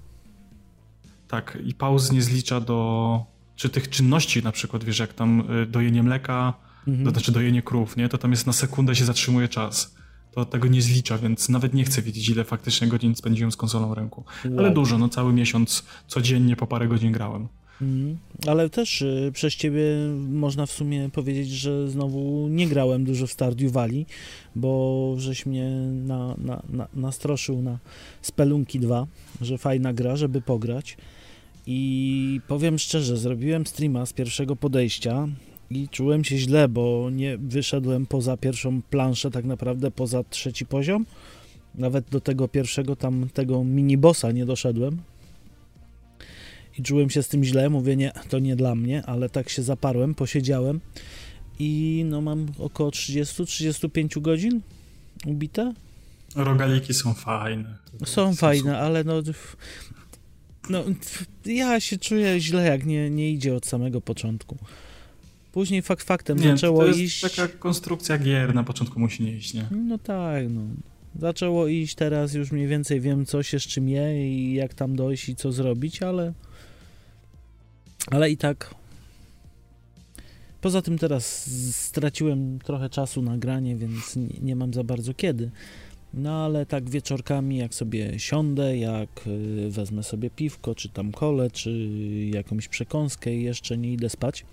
Tak, 1.29 1.59
i 1.67 1.75
pauz 1.75 2.13
nie 2.13 2.23
zlicza 2.23 2.61
do, 2.61 3.25
czy 3.57 3.69
tych 3.69 3.89
czynności 3.91 4.43
na 4.43 4.53
przykład, 4.53 4.85
wiesz, 4.85 4.99
jak 4.99 5.13
tam 5.13 5.45
y, 5.63 5.67
dojenie 5.67 6.03
mleka, 6.03 6.55
Mhm. 6.89 7.05
to 7.05 7.11
znaczy 7.11 7.33
dojenie 7.33 7.63
krów, 7.63 7.97
nie? 7.97 8.09
To 8.09 8.19
tam 8.19 8.31
jest 8.31 8.47
na 8.47 8.53
sekundę 8.53 8.95
się 8.97 9.05
zatrzymuje 9.05 9.49
czas. 9.49 9.95
To 10.33 10.45
tego 10.45 10.69
nie 10.69 10.83
zlicza, 10.83 11.19
więc 11.19 11.49
nawet 11.49 11.75
nie 11.75 11.85
chcę 11.85 12.03
wiedzieć, 12.03 12.29
ile 12.29 12.45
faktycznie 12.45 12.89
godzin 12.89 13.15
spędziłem 13.15 13.53
z 13.53 13.57
konsolą 13.57 13.89
w 13.89 13.93
ręku. 13.93 14.25
Ale 14.45 14.63
Wow. 14.63 14.75
dużo, 14.75 14.99
no 14.99 15.09
cały 15.09 15.33
miesiąc 15.33 15.85
codziennie 16.07 16.57
po 16.57 16.67
parę 16.67 16.89
godzin 16.89 17.13
grałem. 17.13 17.49
Mhm. 17.83 18.19
Ale 18.47 18.71
też 18.71 19.03
y, 19.03 19.31
przez 19.35 19.55
ciebie 19.55 19.85
można 20.29 20.67
w 20.67 20.73
sumie 20.73 21.11
powiedzieć, 21.13 21.49
że 21.49 21.91
znowu 21.91 22.49
nie 22.49 22.67
grałem 22.67 23.05
dużo 23.05 23.27
w 23.27 23.33
Stardew 23.33 23.73
Valley, 23.73 24.07
bo 24.57 25.15
żeś 25.19 25.47
mnie 25.47 25.71
na, 25.93 26.35
na, 26.39 26.63
na, 26.69 26.89
nastroszył 26.95 27.63
na 27.63 27.79
Spelunki 28.23 28.81
2, 28.81 29.07
że 29.41 29.59
fajna 29.59 29.93
gra, 29.93 30.17
żeby 30.17 30.41
pograć. 30.41 30.97
I 31.67 32.41
powiem 32.49 32.79
szczerze, 32.79 33.17
zrobiłem 33.17 33.67
streama 33.67 34.07
z 34.07 34.13
pierwszego 34.13 34.57
podejścia 34.57 35.29
i 35.71 35.89
czułem 35.89 36.25
się 36.25 36.39
źle, 36.39 36.69
bo 36.69 37.11
nie 37.13 37.39
wyszedłem 37.39 38.07
poza 38.07 38.37
pierwszą 38.37 38.83
planszę, 38.83 39.31
tak 39.31 39.45
naprawdę 39.45 39.91
poza 39.91 40.25
trzeci 40.25 40.67
poziom. 40.67 41.07
Nawet 41.75 42.11
do 42.11 42.21
tego 42.21 42.49
pierwszego 42.49 42.97
tam, 42.97 43.29
tego 43.35 43.65
minibossa 43.65 44.33
nie 44.33 44.47
doszedłem 44.47 44.99
i 46.79 46.83
czułem 46.83 47.11
się 47.11 47.23
z 47.23 47.29
tym 47.29 47.45
źle, 47.45 47.71
mówię 47.71 47.97
nie, 47.97 48.13
to 48.29 48.39
nie 48.39 48.57
dla 48.57 48.75
mnie, 48.75 49.03
ale 49.07 49.29
tak 49.29 49.49
się 49.49 49.63
zaparłem, 49.63 50.15
posiedziałem 50.15 50.81
i 51.59 52.03
no 52.09 52.21
mam 52.21 52.47
około 52.59 52.91
30-35 52.91 54.21
godzin 54.21 54.61
ubite. 55.27 55.75
Rogaliki 56.37 56.95
są 56.95 57.15
fajne. 57.15 57.79
Są 58.05 58.35
fajne, 58.35 58.79
ale 58.79 59.05
no, 59.05 59.23
no 60.71 60.85
ja 61.47 61.81
się 61.81 61.99
czuję 61.99 62.41
źle, 62.41 62.65
jak 62.65 62.87
nie, 62.87 63.11
nie 63.11 63.31
idzie 63.31 63.55
od 63.55 63.67
samego 63.67 64.01
początku. 64.01 64.57
Później 65.53 65.83
fakt 65.83 66.07
faktem 66.07 66.39
Nie, 66.39 66.51
zaczęło 66.51 66.81
to 66.81 66.87
jest 66.87 66.99
iść. 66.99 67.21
taka 67.21 67.49
konstrukcja 67.49 68.19
gier, 68.19 68.55
na 68.55 68.65
początku 68.65 69.01
musi 69.01 69.23
nie 69.23 69.33
iść, 69.33 69.55
nie? 69.55 69.67
No 69.71 69.99
tak, 69.99 70.45
no. 70.51 70.61
Zaczęło 71.21 71.67
iść, 71.67 71.95
teraz 71.95 72.35
już 72.35 72.53
mniej 72.53 72.67
więcej 72.67 73.01
wiem, 73.01 73.27
co 73.27 73.43
się 73.43 73.61
z 73.61 73.63
czym 73.63 73.89
je 73.89 74.29
i 74.31 74.55
jak 74.55 74.75
tam 74.75 74.97
dojść 74.97 75.29
i 75.29 75.37
co 75.37 75.53
zrobić, 75.53 76.03
ale. 76.03 76.33
Ale 78.11 78.31
i 78.31 78.37
tak. 78.37 78.75
Poza 80.61 80.83
tym 80.83 80.99
teraz 80.99 81.51
straciłem 81.77 82.59
trochę 82.59 82.91
czasu 82.91 83.23
na 83.23 83.39
granie, 83.39 83.77
więc 83.77 84.17
nie, 84.43 84.57
mam 84.57 84.75
za 84.75 84.85
bardzo 84.85 85.15
kiedy. 85.15 85.51
No 86.15 86.45
ale 86.45 86.67
tak 86.67 86.91
wieczorkami, 86.91 87.57
jak 87.57 87.75
sobie 87.75 88.19
siądę, 88.19 88.79
jak 88.79 89.27
y, 89.27 89.71
wezmę 89.71 90.03
sobie 90.03 90.31
piwko, 90.31 90.75
czy 90.75 90.89
tam 90.89 91.13
kole, 91.13 91.51
czy 91.51 91.89
jakąś 92.31 92.69
przekąskę 92.69 93.35
i 93.35 93.43
jeszcze 93.43 93.79
nie 93.79 93.93
idę 93.93 94.11
spać, 94.11 94.45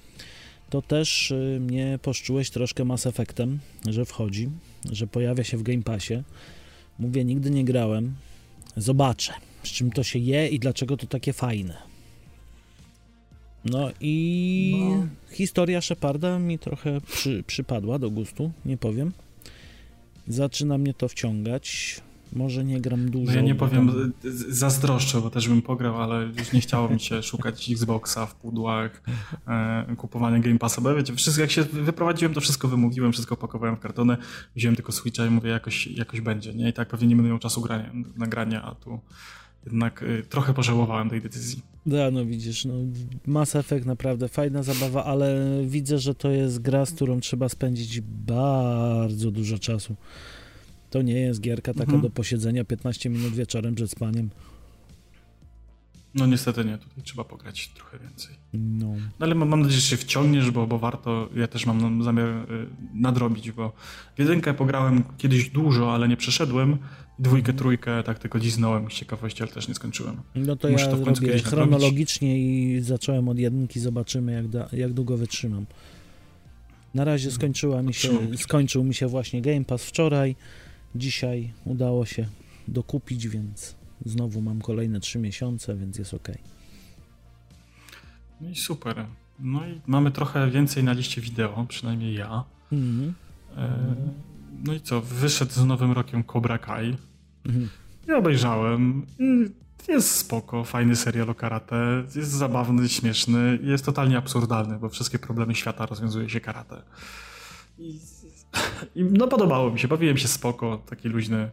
to 0.70 0.81
też 0.81 1.31
y, 1.31 1.58
mnie 1.62 2.00
poszczułeś 2.01 2.50
troszkę 2.50 2.86
Mass 2.86 3.05
Effectem, 3.05 3.60
że 3.89 4.05
wchodzi, 4.05 4.50
że 4.91 5.08
pojawia 5.08 5.43
się 5.43 5.58
w 5.58 5.63
Game 5.63 5.81
Passie. 5.81 6.24
Mówię, 7.00 7.25
nigdy 7.25 7.51
nie 7.51 7.65
grałem. 7.65 8.15
Zobaczę, 8.77 9.34
z 9.63 9.70
czym 9.70 9.91
to 9.91 10.03
się 10.03 10.20
je 10.20 10.48
i 10.48 10.60
dlaczego 10.60 10.98
to 10.98 11.08
takie 11.08 11.34
fajne. 11.34 11.90
No 13.65 13.89
i 14.00 14.75
No. 14.89 15.08
historia 15.36 15.82
Sheparda 15.82 16.39
mi 16.39 16.60
trochę 16.60 17.01
przy, 17.01 17.44
przypadła 17.48 18.00
do 18.00 18.10
gustu, 18.10 18.51
nie 18.65 18.77
powiem. 18.77 19.12
Zaczyna 20.27 20.77
mnie 20.77 20.94
to 20.94 21.08
wciągać. 21.08 22.01
Może 22.34 22.63
nie 22.63 22.82
gram 22.82 23.10
dużo. 23.12 23.25
No 23.32 23.36
ja 23.38 23.41
nie 23.41 23.56
powiem, 23.56 23.88
tam- 23.88 24.12
zazdroszczę, 24.50 25.22
bo 25.22 25.30
też 25.30 25.48
bym 25.48 25.62
pograł, 25.62 26.01
ale 26.01 26.24
już 26.39 26.53
nie 26.53 26.62
chciało 26.62 26.89
mi 26.89 27.00
się 27.00 27.24
szukać 27.24 27.72
Xboxa 27.72 28.25
w 28.25 28.36
pudłach, 28.36 29.03
e, 29.48 29.96
kupowania 29.98 30.39
Game 30.39 30.60
Passa, 30.60 30.82
bo 30.82 30.96
wiecie, 30.96 31.15
wszystko, 31.15 31.41
jak 31.41 31.51
się 31.51 31.63
wyprowadziłem, 31.63 32.34
to 32.34 32.41
wszystko 32.41 32.68
wymówiłem, 32.68 33.12
wszystko 33.12 33.38
pakowałem 33.38 33.75
w 33.75 33.80
kartony, 33.80 34.18
wziąłem 34.56 34.75
tylko 34.75 34.91
Switcha 34.91 35.25
i 35.25 35.30
mówię, 35.30 35.50
jakoś, 35.50 35.88
jakoś 35.88 36.22
będzie, 36.22 36.53
nie? 36.53 36.70
I 36.70 36.74
tak 36.74 36.88
pewnie 36.88 37.08
nie 37.08 37.15
będę 37.15 37.30
miał 37.30 37.39
czasu 37.39 37.62
grania, 37.62 37.91
nagrania, 38.18 38.63
a 38.63 38.75
tu 38.75 39.00
jednak 39.65 40.03
y, 40.03 40.24
trochę 40.30 40.53
pożałowałem 40.53 41.10
tej 41.10 41.22
decyzji. 41.22 41.62
Da, 41.86 42.12
no 42.12 42.25
widzisz, 42.25 42.65
no, 42.65 42.74
Mass 43.25 43.56
Effect 43.56 43.86
naprawdę 43.86 44.27
fajna 44.27 44.63
zabawa, 44.63 45.06
ale 45.06 45.38
widzę, 45.65 46.00
że 46.00 46.15
to 46.15 46.32
jest 46.32 46.62
gra, 46.62 46.86
z 46.86 46.91
którą 46.94 47.20
trzeba 47.20 47.50
spędzić 47.50 48.01
bardzo 48.01 49.32
dużo 49.32 49.60
czasu. 49.60 49.96
To 50.89 51.01
nie 51.01 51.13
jest 51.20 51.41
gierka 51.41 51.74
taka 51.74 51.84
Mhm. 51.84 52.01
do 52.01 52.10
posiedzenia 52.10 52.63
15 52.63 53.10
minut 53.10 53.34
wieczorem 53.34 53.75
przed 53.75 53.91
spaniem. 53.91 54.30
No 56.15 56.25
niestety 56.25 56.65
nie, 56.65 56.77
tutaj 56.77 57.03
trzeba 57.03 57.24
pograć 57.24 57.68
trochę 57.68 58.00
więcej. 58.00 58.36
No. 58.53 58.88
No 59.20 59.25
ale 59.25 59.36
mam, 59.36 59.50
mam 59.50 59.62
nadzieję, 59.62 59.82
że 59.82 59.88
się 59.88 59.98
wciągniesz, 59.98 60.51
bo, 60.51 60.68
bo 60.68 60.80
warto, 60.80 61.30
ja 61.36 61.48
też 61.48 61.65
mam 61.65 62.03
zamiar 62.03 62.27
y, 62.27 62.68
nadrobić, 62.94 63.51
bo 63.51 63.74
w 64.15 64.20
jedynkę 64.20 64.53
pograłem 64.53 65.03
kiedyś 65.18 65.50
dużo, 65.50 65.94
ale 65.94 66.08
nie 66.08 66.18
przeszedłem. 66.18 66.77
Dwójkę, 67.22 67.54
trójkę 67.54 68.04
tak 68.04 68.20
tylko 68.20 68.38
liznąłem 68.38 68.92
z 68.92 68.94
ciekawości, 68.94 69.44
ale 69.44 69.51
też 69.51 69.68
nie 69.68 69.74
skończyłem. 69.74 70.22
No 70.36 70.56
to 70.56 70.70
Muszę 70.70 70.86
ja 70.86 70.92
to 70.92 70.98
w 70.98 71.04
końcu 71.04 71.22
nadrobić. 71.22 71.46
chronologicznie 71.46 72.40
i 72.40 72.82
zacząłem 72.82 73.30
od 73.30 73.40
jedynki, 73.40 73.80
zobaczymy 73.80 74.32
jak, 74.32 74.48
da, 74.48 74.70
jak 74.74 74.94
długo 74.94 75.18
wytrzymam. 75.18 75.66
Na 76.94 77.04
razie 77.04 77.32
skończyła 77.32 77.82
mi 77.82 77.94
się, 77.94 78.10
skończył 78.38 78.84
mi 78.84 78.94
się 78.94 79.08
właśnie 79.08 79.42
Game 79.42 79.66
Pass 79.66 79.86
wczoraj, 79.86 80.36
dzisiaj 80.96 81.54
udało 81.66 82.06
się 82.06 82.28
dokupić, 82.68 83.28
więc 83.28 83.75
znowu 84.06 84.42
mam 84.42 84.62
kolejne 84.62 85.00
3 85.00 85.20
miesiące, 85.20 85.75
więc 85.75 85.98
jest 85.98 86.13
ok. 86.13 86.28
No 88.42 88.50
i 88.50 88.56
super. 88.56 89.06
No 89.40 89.68
i 89.68 89.82
mamy 89.88 90.12
trochę 90.12 90.51
więcej 90.51 90.84
na 90.84 90.94
liście 90.94 91.22
wideo, 91.22 91.66
przynajmniej 91.70 92.13
ja. 92.13 92.44
Mhm. 92.72 93.13
E, 93.58 93.96
no 94.63 94.74
i 94.74 94.82
co, 94.82 95.01
wyszedł 95.01 95.51
z 95.51 95.66
nowym 95.66 95.92
rokiem 95.92 96.24
Cobra 96.24 96.58
Kai. 96.58 96.98
Mhm. 97.45 97.69
Ja 98.07 98.17
obejrzałem. 98.17 99.05
Jest 99.88 100.15
spoko, 100.15 100.63
fajny 100.63 100.95
serial 100.95 101.29
o 101.29 101.36
karate. 101.36 102.03
Jest 102.15 102.31
zabawny, 102.31 102.89
śmieszny. 102.89 103.60
Jest 103.63 103.86
totalnie 103.86 104.17
absurdalny, 104.17 104.79
bo 104.79 104.89
wszystkie 104.89 105.19
problemy 105.19 105.55
świata 105.55 105.86
rozwiązuje 105.86 106.29
się 106.29 106.39
karate. 106.39 106.81
I, 107.79 108.00
i 108.95 109.03
no 109.03 109.27
podobało 109.27 109.71
mi 109.71 109.79
się, 109.79 109.88
bawiłem 109.88 110.17
się 110.17 110.27
spoko, 110.27 110.83
taki 110.89 111.10
luźny. 111.10 111.50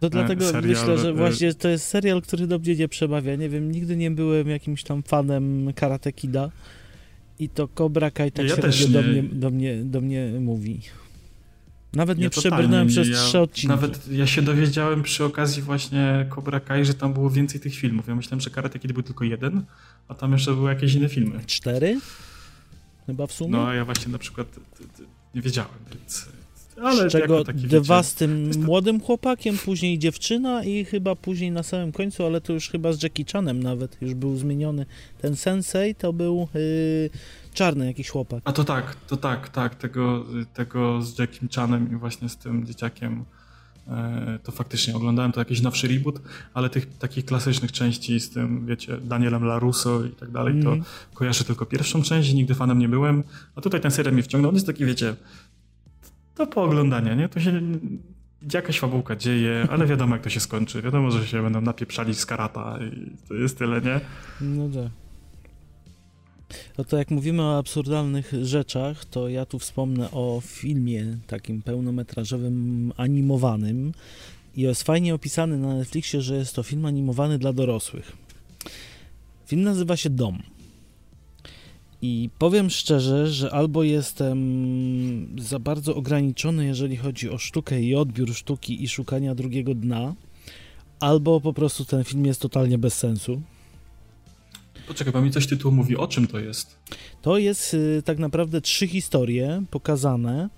To 0.00 0.10
dlatego 0.10 0.44
serial, 0.44 0.80
myślę, 0.80 0.98
że 0.98 1.08
e, 1.08 1.12
właśnie 1.12 1.54
to 1.54 1.68
jest 1.68 1.86
serial, 1.86 2.22
który 2.22 2.46
do 2.46 2.58
mnie 2.58 2.76
nie 2.76 2.88
przemawia. 2.88 3.36
Nie 3.36 3.48
wiem, 3.48 3.72
nigdy 3.72 3.96
nie 3.96 4.10
byłem 4.10 4.48
jakimś 4.48 4.82
tam 4.82 5.02
fanem 5.02 5.72
Karate 5.74 6.12
Kida 6.12 6.50
i 7.38 7.48
to 7.48 7.68
Cobra 7.68 8.10
Kai 8.10 8.32
tak 8.32 8.46
Ja 8.46 8.72
się 8.72 8.88
do 8.88 9.02
nie. 9.02 9.08
mnie, 9.08 9.22
do, 9.22 9.50
mnie, 9.50 9.76
do 9.76 10.00
mnie 10.00 10.32
mówi. 10.40 10.80
Nawet 11.96 12.18
nie 12.18 12.24
Ja 12.24 12.30
przebrnąłem 12.30 12.88
przez 12.88 13.08
ja, 13.08 13.14
trzy 13.14 13.40
odcinki. 13.40 13.68
Nawet 13.68 14.08
ja 14.12 14.26
się 14.26 14.42
dowiedziałem 14.42 15.02
przy 15.02 15.24
okazji 15.24 15.62
właśnie 15.62 16.26
Cobra 16.34 16.60
Kai, 16.60 16.84
że 16.84 16.94
tam 16.94 17.12
było 17.12 17.30
więcej 17.30 17.60
tych 17.60 17.74
filmów. 17.74 18.08
Ja 18.08 18.14
myślałem, 18.14 18.40
że 18.40 18.50
Karate 18.50 18.78
Kid 18.78 18.92
był 18.92 19.02
tylko 19.02 19.24
jeden, 19.24 19.64
a 20.08 20.14
tam 20.14 20.32
jeszcze 20.32 20.54
były 20.54 20.70
jakieś 20.70 20.94
inne 20.94 21.08
filmy. 21.08 21.40
Cztery? 21.46 22.00
Chyba 23.06 23.26
w 23.26 23.32
sumie? 23.32 23.50
No 23.50 23.68
a 23.68 23.74
ja 23.74 23.84
właśnie 23.84 24.12
na 24.12 24.18
przykład 24.18 24.46
nie 25.34 25.42
wiedziałem, 25.42 25.70
więc... 25.94 26.28
Ale 26.82 27.10
Z 27.10 27.12
czego 27.12 27.44
taki, 27.44 27.58
dwa 27.60 28.02
z 28.02 28.14
tym 28.14 28.50
to- 28.52 28.58
młodym 28.58 29.00
chłopakiem, 29.00 29.58
później 29.58 29.98
dziewczyna 29.98 30.64
i 30.64 30.84
chyba 30.84 31.16
później 31.16 31.50
na 31.50 31.62
samym 31.62 31.92
końcu, 31.92 32.24
ale 32.26 32.40
to 32.40 32.52
już 32.52 32.68
chyba 32.68 32.92
z 32.92 33.02
Jackie 33.02 33.24
Chanem 33.32 33.62
nawet 33.62 33.96
już 34.00 34.14
był 34.14 34.36
zmieniony. 34.36 34.86
Ten 35.22 35.36
sensei 35.36 35.94
to 35.94 36.12
był 36.12 36.48
yy, 36.54 37.10
czarny 37.56 37.86
jakiś 37.86 38.08
chłopak. 38.08 38.42
A 38.44 38.52
to 38.52 38.64
tak, 38.64 38.94
to 38.94 39.16
tak, 39.16 39.48
tak, 39.48 39.74
tego, 39.74 40.24
tego 40.54 41.02
z 41.02 41.18
Jackiem 41.18 41.48
Chanem 41.54 41.92
i 41.92 41.96
właśnie 41.96 42.28
z 42.28 42.36
tym 42.36 42.66
dzieciakiem 42.66 43.24
e, 43.88 44.38
to 44.42 44.52
faktycznie 44.52 44.94
oglądałem, 44.96 45.32
to 45.32 45.40
jakiś 45.40 45.60
nowszy 45.62 45.88
reboot, 45.88 46.20
ale 46.54 46.70
tych 46.70 46.98
takich 46.98 47.24
klasycznych 47.24 47.72
części 47.72 48.20
z 48.20 48.30
tym, 48.30 48.66
wiecie, 48.66 48.98
Danielem 48.98 49.44
LaRusso 49.44 50.04
i 50.04 50.10
tak 50.10 50.30
dalej, 50.30 50.54
to 50.62 50.68
Mhm. 50.68 50.84
kojarzę 51.14 51.44
tylko 51.44 51.66
pierwszą 51.66 52.02
część, 52.02 52.32
nigdy 52.32 52.54
fanem 52.54 52.78
nie 52.78 52.88
byłem, 52.88 53.22
a 53.56 53.60
tutaj 53.60 53.80
ten 53.80 53.90
serial 53.90 54.14
mnie 54.14 54.22
wciągnął, 54.22 54.48
on 54.48 54.54
jest 54.54 54.66
taki, 54.66 54.84
wiecie, 54.84 55.16
to 56.34 56.46
po 56.46 56.62
oglądania, 56.62 57.14
nie? 57.14 57.28
To 57.28 57.40
się 57.40 57.60
jakaś 58.52 58.78
fabułka 58.80 59.16
dzieje, 59.16 59.68
ale 59.70 59.86
wiadomo 59.86 60.14
jak 60.14 60.24
to 60.24 60.30
się 60.30 60.40
skończy, 60.40 60.82
wiadomo, 60.82 61.10
że 61.10 61.26
się 61.26 61.42
będą 61.42 61.60
napieprzali 61.60 62.14
z 62.14 62.26
karata 62.26 62.78
i 62.92 63.10
to 63.28 63.34
jest 63.34 63.58
tyle, 63.58 63.80
nie? 63.80 64.00
No 64.40 64.68
tak. 64.68 65.05
No 66.78 66.84
to 66.84 66.96
jak 66.96 67.10
mówimy 67.10 67.42
o 67.42 67.58
absurdalnych 67.58 68.32
rzeczach, 68.42 69.04
to 69.04 69.28
ja 69.28 69.46
tu 69.46 69.58
wspomnę 69.58 70.10
o 70.10 70.42
filmie 70.44 71.16
takim 71.26 71.62
pełnometrażowym, 71.62 72.92
animowanym. 72.96 73.92
I 74.56 74.60
jest 74.60 74.82
fajnie 74.82 75.14
opisany 75.14 75.58
na 75.58 75.74
Netflixie, 75.76 76.22
że 76.22 76.36
jest 76.36 76.54
to 76.54 76.62
film 76.62 76.86
animowany 76.86 77.38
dla 77.38 77.52
dorosłych. 77.52 78.16
Film 79.46 79.62
nazywa 79.62 79.96
się 79.96 80.10
Dom. 80.10 80.42
I 82.02 82.30
powiem 82.38 82.70
szczerze, 82.70 83.28
że 83.32 83.52
albo 83.52 83.82
jestem 83.82 84.38
za 85.38 85.58
bardzo 85.58 85.94
ograniczony, 85.94 86.66
jeżeli 86.66 86.96
chodzi 86.96 87.30
o 87.30 87.38
sztukę 87.38 87.82
i 87.82 87.94
odbiór 87.94 88.34
sztuki 88.34 88.84
i 88.84 88.88
szukania 88.88 89.34
drugiego 89.34 89.74
dna, 89.74 90.14
albo 91.00 91.40
po 91.40 91.52
prostu 91.52 91.84
ten 91.84 92.04
film 92.04 92.26
jest 92.26 92.40
totalnie 92.40 92.78
bez 92.78 92.94
sensu. 92.94 93.42
Poczekaj, 94.88 95.12
bo 95.12 95.22
mi 95.22 95.30
coś 95.30 95.46
tytuł 95.46 95.72
mówi, 95.72 95.96
o 95.96 96.08
czym 96.08 96.26
to 96.26 96.38
jest? 96.38 96.78
To 97.22 97.38
jest 97.38 97.74
y, 97.74 98.02
tak 98.04 98.18
naprawdę 98.18 98.60
trzy 98.60 98.86
historie 98.86 99.62
pokazane. 99.70 100.48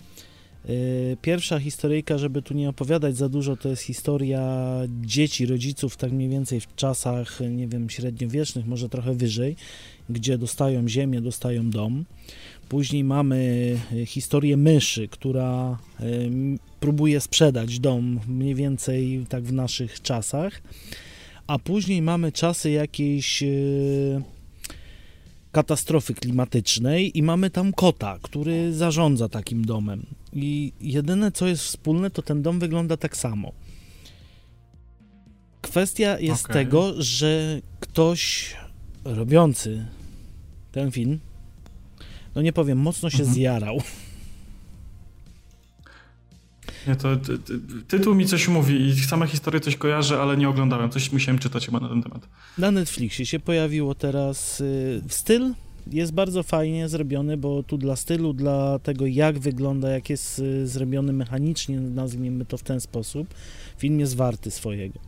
Y, 0.68 1.16
pierwsza 1.22 1.58
historyjka, 1.58 2.18
żeby 2.18 2.42
tu 2.42 2.54
nie 2.54 2.68
opowiadać 2.68 3.16
za 3.16 3.28
dużo, 3.28 3.56
to 3.56 3.68
jest 3.68 3.82
historia 3.82 4.68
dzieci, 5.00 5.46
rodziców, 5.46 5.96
tak 5.96 6.12
mniej 6.12 6.28
więcej 6.28 6.60
w 6.60 6.74
czasach, 6.74 7.40
nie 7.50 7.68
wiem, 7.68 7.90
średniowiecznych, 7.90 8.66
może 8.66 8.88
trochę 8.88 9.14
wyżej, 9.14 9.56
gdzie 10.10 10.38
dostają 10.38 10.88
ziemię, 10.88 11.20
dostają 11.20 11.70
dom. 11.70 12.04
Później 12.68 13.04
mamy 13.04 13.76
y, 13.92 14.06
historię 14.06 14.56
myszy, 14.56 15.08
która 15.08 15.78
próbuje 16.80 17.20
sprzedać 17.20 17.80
dom 17.80 18.20
mniej 18.28 18.54
więcej 18.54 19.26
tak 19.28 19.44
w 19.44 19.52
naszych 19.52 20.02
czasach. 20.02 20.60
A 21.48 21.58
później 21.58 22.02
mamy 22.02 22.32
czasy 22.32 22.70
jakiejś 22.70 23.44
katastrofy 25.52 26.14
klimatycznej 26.14 27.18
i 27.18 27.22
mamy 27.22 27.50
tam 27.50 27.72
kota, 27.72 28.18
który 28.22 28.74
zarządza 28.74 29.28
takim 29.28 29.64
domem. 29.64 30.06
I 30.32 30.72
jedyne 30.80 31.32
co 31.32 31.46
jest 31.46 31.62
wspólne, 31.62 32.10
to 32.10 32.22
ten 32.22 32.42
dom 32.42 32.58
wygląda 32.58 32.96
tak 32.96 33.16
samo. 33.16 33.52
Kwestia 35.60 36.18
jest 36.18 36.44
okay. 36.44 36.54
tego, 36.54 37.02
że 37.02 37.60
ktoś 37.80 38.56
robiący 39.04 39.86
ten 40.72 40.90
film, 40.90 41.18
no 42.34 42.42
nie 42.42 42.52
powiem, 42.52 42.78
mocno 42.78 43.10
się 43.10 43.18
mhm. 43.18 43.34
zjarał. 43.34 43.82
Nie, 46.86 46.96
to 46.96 47.16
ty, 47.16 47.38
ty, 47.38 47.60
tytuł 47.88 48.14
mi 48.14 48.26
coś 48.26 48.48
mówi 48.48 48.80
i 48.80 48.94
same 48.94 49.26
historie 49.26 49.60
coś 49.60 49.76
kojarzę, 49.76 50.20
ale 50.20 50.36
nie 50.36 50.48
oglądałem. 50.48 50.90
Coś 50.90 51.12
musiałem 51.12 51.38
czytać 51.38 51.66
chyba 51.66 51.80
na 51.80 51.88
ten 51.88 52.02
temat. 52.02 52.28
Na 52.58 52.70
Netflixie 52.70 53.26
się 53.26 53.40
pojawiło 53.40 53.94
teraz 53.94 54.60
y, 54.60 55.02
styl 55.08 55.54
jest 55.92 56.12
bardzo 56.12 56.42
fajnie 56.42 56.88
zrobiony, 56.88 57.36
bo 57.36 57.62
tu 57.62 57.78
dla 57.78 57.96
stylu, 57.96 58.32
dla 58.32 58.78
tego 58.78 59.06
jak 59.06 59.38
wygląda, 59.38 59.90
jak 59.90 60.10
jest 60.10 60.38
y, 60.38 60.66
zrobiony 60.66 61.12
mechanicznie, 61.12 61.80
nazwijmy 61.80 62.44
to 62.44 62.58
w 62.58 62.62
ten 62.62 62.80
sposób, 62.80 63.34
film 63.78 64.00
jest 64.00 64.16
warty 64.16 64.50
swojego. 64.50 64.98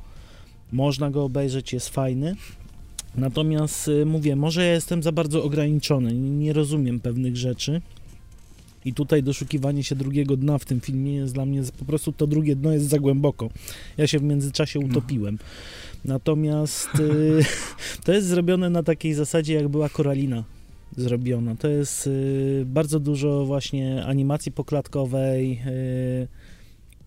Można 0.73 1.11
go 1.11 1.25
obejrzeć, 1.25 1.73
jest 1.73 1.89
fajny. 1.89 2.37
Natomiast 3.15 3.89
y, 3.89 4.07
mówię, 4.07 4.37
może 4.37 4.67
ja 4.67 4.73
jestem 4.73 5.03
za 5.03 5.13
bardzo 5.13 5.45
ograniczony, 5.45 6.15
nie 6.15 6.53
rozumiem 6.53 7.01
pewnych 7.01 7.37
rzeczy. 7.37 7.81
I 8.85 8.95
tutaj 8.95 9.23
doszukiwanie 9.23 9.85
się 9.85 9.95
drugiego 9.95 10.37
dna 10.37 10.59
w 10.59 10.65
tym 10.65 10.81
filmie 10.81 11.15
jest 11.15 11.35
dla 11.35 11.47
mnie 11.47 11.63
po 11.79 11.85
prostu 11.85 12.13
to 12.13 12.27
drugie 12.27 12.57
dno 12.57 12.73
jest 12.73 12.89
za 12.89 12.99
głęboko. 12.99 13.51
Ja 13.97 14.07
się 14.07 14.19
w 14.19 14.23
międzyczasie 14.23 14.79
mhm. 14.79 14.97
utopiłem. 14.97 15.39
Natomiast 16.05 16.89
y, 17.01 17.45
to 18.05 18.13
jest 18.13 18.27
zrobione 18.27 18.71
na 18.71 18.83
takiej 18.83 19.15
zasadzie, 19.15 19.55
jak 19.55 19.69
była 19.69 19.89
Koralina 19.89 20.45
zrobiona. 20.97 21.57
To 21.57 21.69
jest 21.69 22.07
y, 22.07 22.63
bardzo 22.67 23.01
dużo 23.01 23.45
właśnie 23.45 24.05
animacji 24.05 24.53
poklatkowej. 24.53 25.61
Y, 25.67 26.29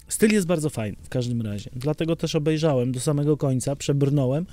styl 0.08 0.32
jest 0.32 0.48
bardzo 0.48 0.70
fajny 0.70 0.98
w 1.03 1.10
każdym 1.10 1.42
razie. 1.42 1.70
Dlatego 1.75 2.15
też 2.15 2.36
obejrzałem 2.36 2.92
do 2.92 3.00
samego 3.00 3.38
końca, 3.38 3.75
przebrnąłem, 3.75 4.46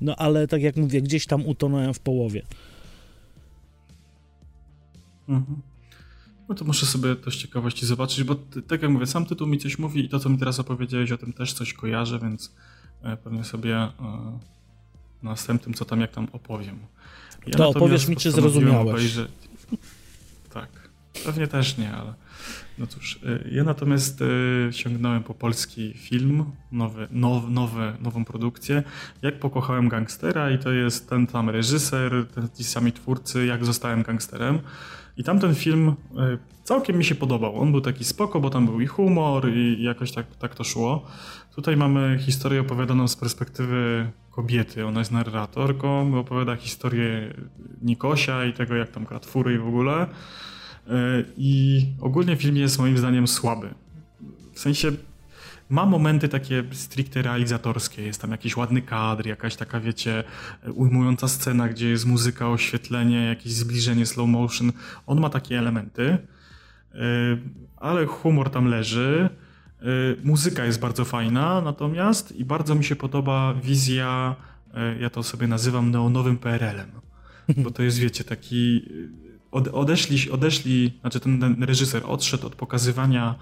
no 0.00 0.16
ale 0.16 0.48
tak 0.48 0.62
jak 0.62 0.76
mówię, 0.76 1.02
gdzieś 1.02 1.26
tam 1.26 1.46
utonąłem 1.46 1.94
w 1.94 2.00
połowie. 2.00 2.42
Mhm. 5.28 5.73
No 6.48 6.54
to 6.54 6.64
muszę 6.64 6.86
sobie 6.86 7.16
to 7.16 7.30
z 7.30 7.34
ciekawości 7.34 7.86
zobaczyć, 7.86 8.24
bo 8.24 8.34
tak 8.68 8.82
jak 8.82 8.90
mówię, 8.90 9.06
sam 9.06 9.26
tytuł 9.26 9.46
mi 9.46 9.58
coś 9.58 9.78
mówi 9.78 10.04
i 10.04 10.08
to, 10.08 10.20
co 10.20 10.28
mi 10.28 10.38
teraz 10.38 10.60
opowiedziałeś 10.60 11.12
o 11.12 11.18
tym 11.18 11.32
też 11.32 11.52
coś 11.52 11.72
kojarzę, 11.72 12.18
więc 12.18 12.54
e, 13.02 13.16
pewnie 13.16 13.44
sobie 13.44 13.76
e, 13.76 13.90
następnym, 15.22 15.74
co 15.74 15.84
tam, 15.84 16.00
jak 16.00 16.10
tam 16.10 16.28
opowiem. 16.32 16.78
Ja 17.46 17.56
to 17.56 17.68
opowiesz 17.68 18.08
mi, 18.08 18.16
czy 18.16 18.30
zrozumiałeś. 18.30 18.90
Obejrzeć... 18.90 19.28
Tak, 20.52 20.68
pewnie 21.24 21.46
też 21.46 21.78
nie, 21.78 21.92
ale 21.92 22.14
no 22.78 22.86
cóż. 22.86 23.16
Y, 23.22 23.48
ja 23.52 23.64
natomiast 23.64 24.20
sięgnąłem 24.70 25.22
po 25.22 25.34
polski 25.34 25.94
film, 25.96 26.44
nowy, 26.72 27.08
now, 27.10 27.50
nowe, 27.50 27.96
nową 28.00 28.24
produkcję, 28.24 28.82
Jak 29.22 29.38
pokochałem 29.38 29.88
gangstera 29.88 30.50
i 30.50 30.58
to 30.58 30.72
jest 30.72 31.08
ten 31.08 31.26
tam 31.26 31.50
reżyser, 31.50 32.26
ten, 32.34 32.48
ci 32.56 32.64
sami 32.64 32.92
twórcy, 32.92 33.46
Jak 33.46 33.64
zostałem 33.64 34.02
gangsterem. 34.02 34.58
I 35.16 35.24
tamten 35.24 35.54
film 35.54 35.88
y, 35.88 35.94
całkiem 36.64 36.96
mi 36.96 37.04
się 37.04 37.14
podobał. 37.14 37.60
On 37.60 37.70
był 37.70 37.80
taki 37.80 38.04
spoko, 38.04 38.40
bo 38.40 38.50
tam 38.50 38.66
był 38.66 38.80
i 38.80 38.86
humor 38.86 39.48
i 39.48 39.82
jakoś 39.82 40.12
tak, 40.12 40.36
tak 40.36 40.54
to 40.54 40.64
szło. 40.64 41.06
Tutaj 41.54 41.76
mamy 41.76 42.18
historię 42.20 42.60
opowiadaną 42.60 43.08
z 43.08 43.16
perspektywy 43.16 44.10
kobiety. 44.30 44.86
Ona 44.86 44.98
jest 44.98 45.12
narratorką, 45.12 46.18
opowiada 46.18 46.56
historię 46.56 47.34
Nikosia 47.82 48.44
i 48.44 48.52
tego, 48.52 48.74
jak 48.74 48.90
tam 48.90 49.06
kratfury 49.06 49.54
i 49.54 49.58
w 49.58 49.68
ogóle. 49.68 49.94
E, 50.02 51.24
I 51.36 51.86
ogólnie 52.00 52.36
film 52.36 52.56
jest 52.56 52.78
moim 52.78 52.98
zdaniem 52.98 53.28
słaby. 53.28 53.74
W 54.54 54.60
sensie 54.60 54.92
ma 55.70 55.86
momenty 55.86 56.28
takie 56.28 56.64
stricte 56.72 57.22
realizatorskie. 57.22 58.02
Jest 58.02 58.20
tam 58.20 58.30
jakiś 58.30 58.56
ładny 58.56 58.82
kadr, 58.82 59.26
jakaś 59.26 59.56
taka, 59.56 59.80
wiecie, 59.80 60.24
ujmująca 60.74 61.28
scena, 61.28 61.68
gdzie 61.68 61.88
jest 61.88 62.06
muzyka, 62.06 62.50
oświetlenie, 62.50 63.24
jakieś 63.24 63.52
zbliżenie, 63.52 64.06
slow 64.06 64.28
motion. 64.28 64.72
On 65.06 65.20
ma 65.20 65.30
takie 65.30 65.58
elementy, 65.58 66.18
e, 66.94 66.98
ale 67.76 68.06
humor 68.06 68.50
tam 68.50 68.66
leży. 68.66 69.28
Y, 69.84 70.16
muzyka 70.24 70.64
jest 70.64 70.80
bardzo 70.80 71.04
fajna, 71.04 71.60
natomiast 71.60 72.32
i 72.32 72.44
bardzo 72.44 72.74
mi 72.74 72.84
się 72.84 72.96
podoba 72.96 73.54
wizja, 73.54 74.36
y, 74.96 75.00
ja 75.00 75.10
to 75.10 75.22
sobie 75.22 75.46
nazywam 75.46 75.90
neonowym 75.90 76.38
PRL-em. 76.38 76.90
Bo 77.62 77.70
to 77.70 77.82
jest, 77.82 77.98
wiecie, 77.98 78.24
taki. 78.24 78.82
Odeszli, 79.72 80.30
odeszli, 80.30 80.98
znaczy 81.00 81.20
ten 81.20 81.62
reżyser 81.62 82.02
odszedł 82.06 82.46
od 82.46 82.54
pokazywania 82.54 83.34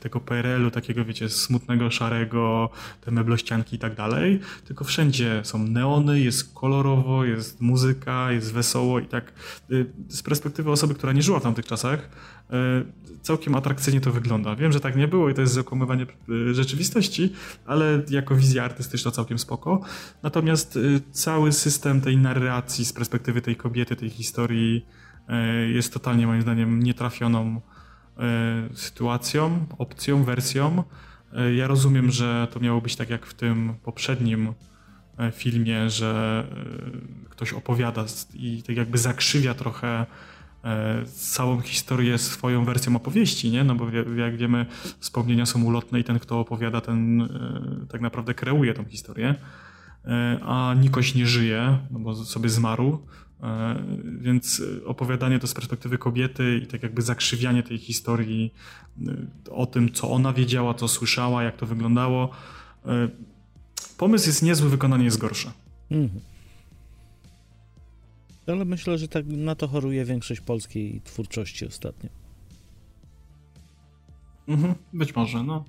tego 0.00 0.20
PRL-u, 0.20 0.70
takiego, 0.70 1.04
wiecie, 1.04 1.28
smutnego, 1.28 1.90
szarego, 1.90 2.70
te 3.00 3.10
meblościanki 3.10 3.76
i 3.76 3.78
tak 3.78 3.94
dalej, 3.94 4.40
tylko 4.64 4.84
wszędzie 4.84 5.40
są 5.44 5.58
neony, 5.58 6.20
jest 6.20 6.54
kolorowo, 6.54 7.24
jest 7.24 7.60
muzyka, 7.60 8.32
jest 8.32 8.52
wesoło 8.52 9.00
i 9.00 9.06
tak 9.06 9.32
z 10.08 10.22
perspektywy 10.22 10.70
osoby, 10.70 10.94
która 10.94 11.12
nie 11.12 11.22
żyła 11.22 11.40
w 11.40 11.42
tamtych 11.42 11.66
czasach, 11.66 12.08
całkiem 13.26 13.54
atrakcyjnie 13.54 14.00
to 14.00 14.12
wygląda. 14.12 14.56
Wiem, 14.56 14.72
że 14.72 14.80
tak 14.80 14.96
nie 14.96 15.08
było 15.08 15.30
i 15.30 15.34
to 15.34 15.40
jest 15.40 15.52
zakłamywanie 15.52 16.06
y, 16.28 16.54
rzeczywistości, 16.54 17.32
ale 17.66 18.02
jako 18.10 18.36
wizja 18.36 18.64
artystyczna 18.64 19.10
całkiem 19.10 19.38
spoko. 19.38 19.80
Natomiast 20.22 20.76
y, 20.76 21.00
cały 21.10 21.52
system 21.52 22.00
tej 22.00 22.16
narracji 22.16 22.84
z 22.84 22.92
perspektywy 22.92 23.42
tej 23.42 23.56
kobiety, 23.56 23.96
tej 23.96 24.10
historii 24.10 24.86
y, 25.66 25.70
jest 25.70 25.92
totalnie 25.92 26.26
moim 26.26 26.42
zdaniem 26.42 26.82
nietrafioną 26.82 27.60
sytuacją, 28.74 29.66
opcją, 29.78 30.24
wersją. 30.24 30.82
Ja 31.56 31.66
rozumiem, 31.66 32.10
że 32.10 32.48
to 32.50 32.60
miało 32.60 32.80
być 32.80 32.96
tak 32.96 33.10
jak 33.10 33.26
w 33.26 33.34
tym 33.34 33.74
poprzednim 33.82 34.52
filmie, 35.32 35.90
że 35.90 36.44
ktoś 37.30 37.52
opowiada 37.52 38.04
i 38.34 38.62
tak 38.62 38.76
jakby 38.76 38.98
zakrzywia 38.98 39.54
trochę 39.54 40.06
E, 40.66 41.04
całą 41.06 41.60
historię 41.60 42.18
swoją 42.18 42.64
wersją 42.64 42.96
opowieści, 42.96 43.50
nie? 43.50 43.64
No 43.64 43.74
bo 43.74 43.90
jak 44.16 44.36
wiemy, 44.36 44.66
wspomnienia 45.00 45.46
są 45.46 45.64
ulotne 45.64 46.00
i 46.00 46.04
ten, 46.04 46.18
kto 46.18 46.40
opowiada, 46.40 46.80
ten 46.80 47.22
e, 47.22 47.86
tak 47.88 48.00
naprawdę 48.00 48.34
kreuje 48.34 48.74
tą 48.74 48.84
historię. 48.84 49.34
E, 50.04 50.38
a 50.42 50.74
Nikoś 50.74 51.14
nie 51.14 51.26
żyje, 51.26 51.78
no 51.90 51.98
bo 51.98 52.14
sobie 52.14 52.48
zmarł, 52.48 52.98
więc 54.20 54.62
opowiadanie 54.86 55.38
to 55.38 55.46
z 55.46 55.54
perspektywy 55.54 55.98
kobiety 55.98 56.60
i 56.64 56.66
tak 56.66 56.82
jakby 56.82 57.02
zakrzywianie 57.02 57.62
tej 57.62 57.78
historii 57.78 58.54
o 59.50 59.66
tym, 59.66 59.92
co 59.92 60.10
ona 60.10 60.32
wiedziała, 60.32 60.74
co 60.74 60.88
słyszała, 60.88 61.42
jak 61.42 61.56
to 61.56 61.66
wyglądało. 61.66 62.30
Pomysł 63.98 64.26
jest 64.26 64.42
niezły, 64.42 64.70
wykonanie 64.70 65.04
jest 65.04 65.18
gorsze. 65.18 65.52
Mhm. 65.90 66.20
Ale 68.46 68.64
myślę, 68.64 68.98
że 68.98 69.08
tak 69.08 69.26
na 69.26 69.54
to 69.54 69.68
choruje 69.68 70.04
większość 70.04 70.40
polskiej 70.40 71.00
twórczości 71.04 71.66
ostatnio. 71.66 72.10
Mhm, 74.48 74.74
być 74.92 75.14
może, 75.14 75.42
no. 75.42 75.64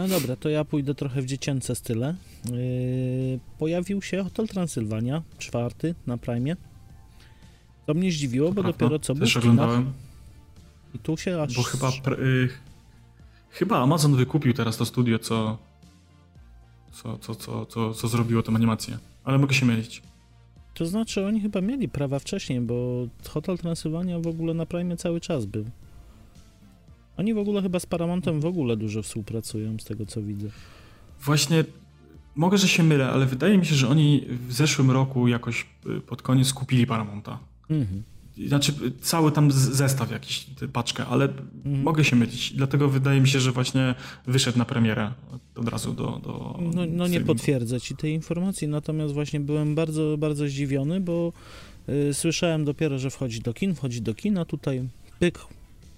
No 0.00 0.08
dobra, 0.08 0.36
to 0.36 0.48
ja 0.48 0.64
pójdę 0.64 0.94
trochę 0.94 1.22
w 1.22 1.26
dziecięce 1.26 1.74
style. 1.74 2.14
Yy, 2.52 3.40
pojawił 3.58 4.02
się 4.02 4.24
Hotel 4.24 4.48
Transylwania, 4.48 5.22
czwarty 5.38 5.94
na 6.06 6.18
Prime. 6.18 6.56
To 7.86 7.94
mnie 7.94 8.12
zdziwiło, 8.12 8.48
to 8.48 8.54
bo 8.54 8.62
prawda. 8.62 8.78
dopiero 8.78 8.98
co 8.98 9.14
Też 9.14 9.36
oglądałem. 9.36 9.92
I 10.94 10.98
tu 10.98 11.16
się 11.16 11.42
aż... 11.42 11.56
Bo 11.56 11.62
chyba, 11.62 11.90
yy, 12.10 12.48
chyba 13.50 13.82
Amazon 13.82 14.16
wykupił 14.16 14.54
teraz 14.54 14.76
to 14.76 14.84
studio, 14.84 15.18
co, 15.18 15.58
co, 16.92 17.18
co, 17.18 17.34
co, 17.34 17.66
co, 17.66 17.94
co 17.94 18.08
zrobiło 18.08 18.42
tę 18.42 18.52
animację. 18.54 18.98
Ale 19.24 19.38
mogę 19.38 19.54
się 19.54 19.66
mylić. 19.66 20.02
To 20.74 20.86
znaczy, 20.86 21.26
oni 21.26 21.40
chyba 21.40 21.60
mieli 21.60 21.88
prawa 21.88 22.18
wcześniej, 22.18 22.60
bo 22.60 23.06
Hotel 23.28 23.58
Transylwania 23.58 24.18
w 24.18 24.26
ogóle 24.26 24.54
na 24.54 24.66
Prime 24.66 24.96
cały 24.96 25.20
czas 25.20 25.46
był. 25.46 25.64
Oni 27.20 27.34
w 27.34 27.38
ogóle 27.38 27.62
chyba 27.62 27.80
z 27.80 27.86
Paramontem 27.86 28.40
w 28.40 28.44
ogóle 28.46 28.76
dużo 28.76 29.02
współpracują, 29.02 29.78
z 29.78 29.84
tego 29.84 30.06
co 30.06 30.22
widzę. 30.22 30.48
Właśnie, 31.20 31.64
mogę, 32.36 32.58
że 32.58 32.68
się 32.68 32.82
mylę, 32.82 33.10
ale 33.10 33.26
wydaje 33.26 33.58
mi 33.58 33.66
się, 33.66 33.74
że 33.74 33.88
oni 33.88 34.26
w 34.48 34.52
zeszłym 34.52 34.90
roku 34.90 35.28
jakoś 35.28 35.66
y, 35.86 36.00
pod 36.00 36.22
koniec 36.22 36.52
kupili 36.52 36.86
Paramonta. 36.86 37.38
Mhm. 37.70 38.02
Znaczy 38.46 38.72
cały 39.00 39.32
tam 39.32 39.52
zestaw 39.52 40.10
jakiś, 40.10 40.46
paczkę, 40.72 41.06
ale 41.06 41.24
mhm. 41.24 41.82
mogę 41.82 42.04
się 42.04 42.16
mylić. 42.16 42.52
Dlatego 42.52 42.88
wydaje 42.88 43.20
mi 43.20 43.28
się, 43.28 43.40
że 43.40 43.52
właśnie 43.52 43.94
wyszedł 44.26 44.58
na 44.58 44.64
premierę 44.64 45.12
od 45.54 45.68
razu 45.68 45.92
do. 45.92 46.20
do 46.24 46.58
no, 46.74 46.82
no 46.86 47.06
nie 47.06 47.20
potwierdzę 47.20 47.80
ci 47.80 47.96
tej 47.96 48.14
informacji, 48.14 48.68
natomiast 48.68 49.14
właśnie 49.14 49.40
byłem 49.40 49.74
bardzo, 49.74 50.16
bardzo 50.18 50.48
zdziwiony, 50.48 51.00
bo 51.00 51.32
y, 51.88 52.14
słyszałem 52.14 52.64
dopiero, 52.64 52.98
że 52.98 53.10
wchodzi 53.10 53.40
do 53.40 53.54
kin, 53.54 53.74
wchodzi 53.74 54.02
do 54.02 54.14
kina, 54.14 54.44
tutaj 54.44 54.88
pyk, 55.18 55.38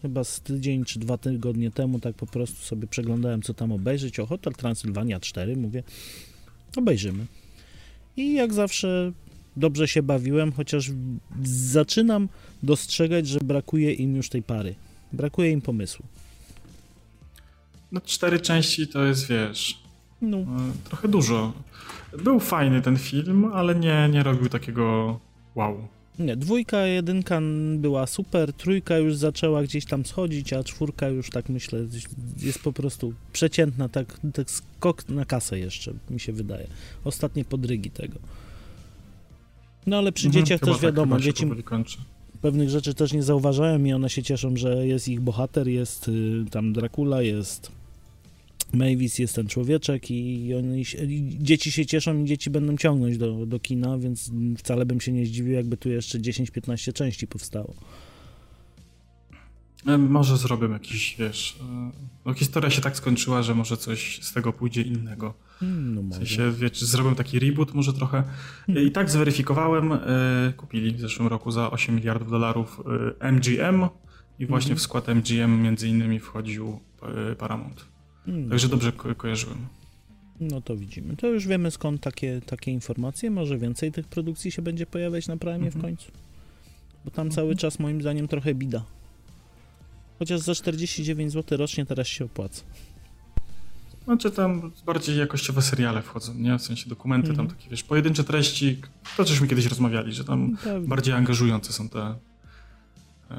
chyba 0.03 0.25
z 0.25 0.41
tydzień 0.41 0.85
czy 0.85 0.99
dwa 0.99 1.19
tygodnie 1.19 1.71
temu 1.71 2.01
tak 2.01 2.15
po 2.15 2.27
prostu 2.27 2.63
sobie 2.63 2.87
przeglądałem, 2.87 3.43
co 3.43 3.55
tam 3.55 3.73
obejrzeć. 3.73 4.21
O, 4.21 4.27
Hotel 4.27 4.53
Transylwania 4.53 5.21
4, 5.21 5.57
mówię, 5.57 5.83
obejrzymy. 6.77 7.27
I 8.17 8.35
jak 8.35 8.53
zawsze 8.53 9.13
dobrze 9.57 9.89
się 9.89 10.03
bawiłem, 10.03 10.53
chociaż 10.53 10.91
zaczynam 11.45 12.29
dostrzegać, 12.63 13.29
że 13.29 13.41
brakuje 13.41 13.93
im 13.93 14.17
już 14.17 14.29
tej 14.29 14.43
pary. 14.43 14.75
Brakuje 15.13 15.51
im 15.51 15.61
pomysłu. 15.61 16.05
No 17.93 18.01
cztery 18.01 18.41
części 18.41 18.87
to 18.89 19.05
jest, 19.05 19.29
wiesz, 19.29 19.79
no. 20.23 20.39
E, 20.39 20.45
trochę 20.85 21.09
dużo. 21.09 21.53
Był 22.19 22.41
fajny 22.41 22.83
ten 22.83 22.97
film, 22.99 23.45
ale 23.45 23.75
nie, 23.75 24.09
nie 24.13 24.23
robił 24.23 24.49
takiego 24.49 25.19
wow. 25.55 25.89
Nie, 26.19 26.37
dwójka, 26.37 26.87
jedynka 26.87 27.41
była 27.77 28.07
super, 28.07 28.53
trójka 28.53 28.99
już 28.99 29.17
zaczęła 29.17 29.63
gdzieś 29.63 29.85
tam 29.85 30.07
schodzić, 30.07 30.53
a 30.53 30.65
czwórka 30.65 31.09
już 31.09 31.31
tak 31.31 31.49
myślę 31.49 31.81
jest 32.39 32.59
po 32.59 32.73
prostu 32.73 33.15
przeciętna, 33.33 33.89
tak, 33.89 34.21
tak 34.35 34.51
skok 34.51 35.09
na 35.09 35.25
kasę 35.25 35.59
jeszcze, 35.59 35.93
mi 36.11 36.21
się 36.21 36.33
wydaje. 36.33 36.67
Ostatnie 37.05 37.45
podrygi 37.45 37.91
tego. 37.91 38.19
No 39.87 39.99
ale 39.99 40.13
przy 40.13 40.27
mhm, 40.27 40.45
dzieciach 40.45 40.61
też 40.61 40.73
tak, 40.73 40.83
wiadomo, 40.83 41.21
dzieci 41.21 41.47
pewnych 42.43 42.71
rzeczy 42.71 42.95
też 42.95 43.13
nie 43.13 43.23
zauważają 43.23 43.85
i 43.85 43.93
one 43.93 44.11
się 44.11 44.23
cieszą, 44.23 44.57
że 44.57 44.87
jest 44.87 45.09
ich 45.09 45.21
bohater, 45.21 45.69
jest 45.69 46.09
y, 46.09 46.45
tam 46.51 46.73
Dracula, 46.73 47.23
jest 47.23 47.71
Mavis, 48.73 49.19
jest 49.19 49.35
ten 49.35 49.47
człowieczek 49.47 50.11
i, 50.11 50.55
oni, 50.55 50.85
i 51.09 51.39
dzieci 51.41 51.73
się 51.73 51.87
cieszą 51.87 52.23
i 52.23 52.25
dzieci 52.25 52.51
będą 52.51 52.77
ciągnąć 52.77 53.19
do, 53.19 53.47
do 53.47 53.61
kina, 53.61 53.99
więc 53.99 54.31
wcale 54.59 54.87
bym 54.87 55.01
się 55.01 55.13
nie 55.13 55.27
zdziwił, 55.27 55.53
jakby 55.53 55.77
tu 55.77 55.89
jeszcze 55.89 56.19
10-15 56.19 56.93
części 56.93 57.27
powstało. 57.27 57.75
E, 59.87 59.99
może 59.99 60.37
zrobię 60.37 60.69
jakiś, 60.69 61.17
wiesz, 61.19 61.59
e, 61.61 61.91
no 62.25 62.35
historia 62.35 62.71
się 62.71 62.83
tak 62.83 62.97
skończyła, 62.97 63.43
że 63.43 63.55
może 63.55 63.77
coś 63.77 64.21
z 64.23 64.33
tego 64.33 64.53
pójdzie 64.53 64.83
innego. 64.83 65.35
Hmm, 65.61 65.95
no 65.95 66.03
w 66.03 66.15
sensie, 66.15 66.53
wiecie, 66.53 66.87
zrobię 66.87 67.17
taki 67.17 67.39
reboot 67.39 67.75
może 67.75 67.93
trochę. 67.93 68.23
Hmm. 68.67 68.87
I 68.87 68.91
tak 68.91 69.11
zweryfikowałem, 69.11 69.93
e, 69.93 69.99
kupili 70.57 70.95
w 70.95 71.01
zeszłym 71.01 71.29
roku 71.29 71.51
za 71.51 71.71
8 71.71 71.95
miliardów 71.95 72.31
dolarów 72.31 72.83
MGM 73.33 73.89
i 74.39 74.47
właśnie 74.47 74.69
hmm. 74.69 74.79
w 74.79 74.83
skład 74.83 75.09
MGM 75.09 75.63
między 75.63 75.89
innymi 75.89 76.21
wchodził 76.21 76.81
Paramount. 77.39 77.92
Hmm. 78.27 78.51
Także 78.51 78.69
dobrze 78.69 78.93
ko 78.93 79.15
kojarzyłem. 79.15 79.59
No 80.41 80.61
to 80.61 80.77
widzimy. 80.77 81.17
To 81.17 81.27
już 81.27 81.47
wiemy 81.47 81.71
skąd 81.71 82.01
takie, 82.01 82.41
takie 82.47 82.73
informacje. 82.73 83.31
Może 83.31 83.59
więcej 83.59 83.93
tych 83.93 84.09
produkcji 84.09 84.51
się 84.53 84.63
będzie 84.63 84.87
pojawiać 84.87 85.27
na 85.29 85.37
Prime 85.37 85.71
w 85.71 85.81
końcu. 85.81 86.13
Bo 87.05 87.11
tam 87.11 87.31
cały 87.31 87.57
czas 87.57 87.79
moim 87.79 88.01
zdaniem 88.01 88.29
trochę 88.29 88.55
bida. 88.55 88.85
Chociaż 90.19 90.41
za 90.41 90.55
49 90.55 91.33
zł 91.33 91.59
rocznie 91.59 91.87
teraz 91.87 92.07
się 92.07 92.25
opłaca. 92.25 92.63
Znaczy 94.05 94.31
tam 94.31 94.73
bardziej 94.87 95.19
jakościowe 95.19 95.63
seriale 95.63 96.03
wchodzą, 96.03 96.35
nie? 96.35 96.59
W 96.59 96.63
sensie 96.63 96.89
dokumenty, 96.89 97.27
mm. 97.27 97.37
tam 97.37 97.45
mhm. 97.45 97.61
takie, 97.61 97.71
wiesz, 97.71 97.83
pojedyncze 97.83 98.25
treści, 98.25 98.81
to 99.17 99.25
żeśmy 99.25 99.49
kiedyś 99.49 99.67
rozmawiali, 99.67 100.13
że 100.13 100.25
tam 100.25 100.57
Pewnie. 100.65 100.89
bardziej 100.89 101.15
angażujące 101.15 101.73
są 101.73 101.89
te 101.89 102.15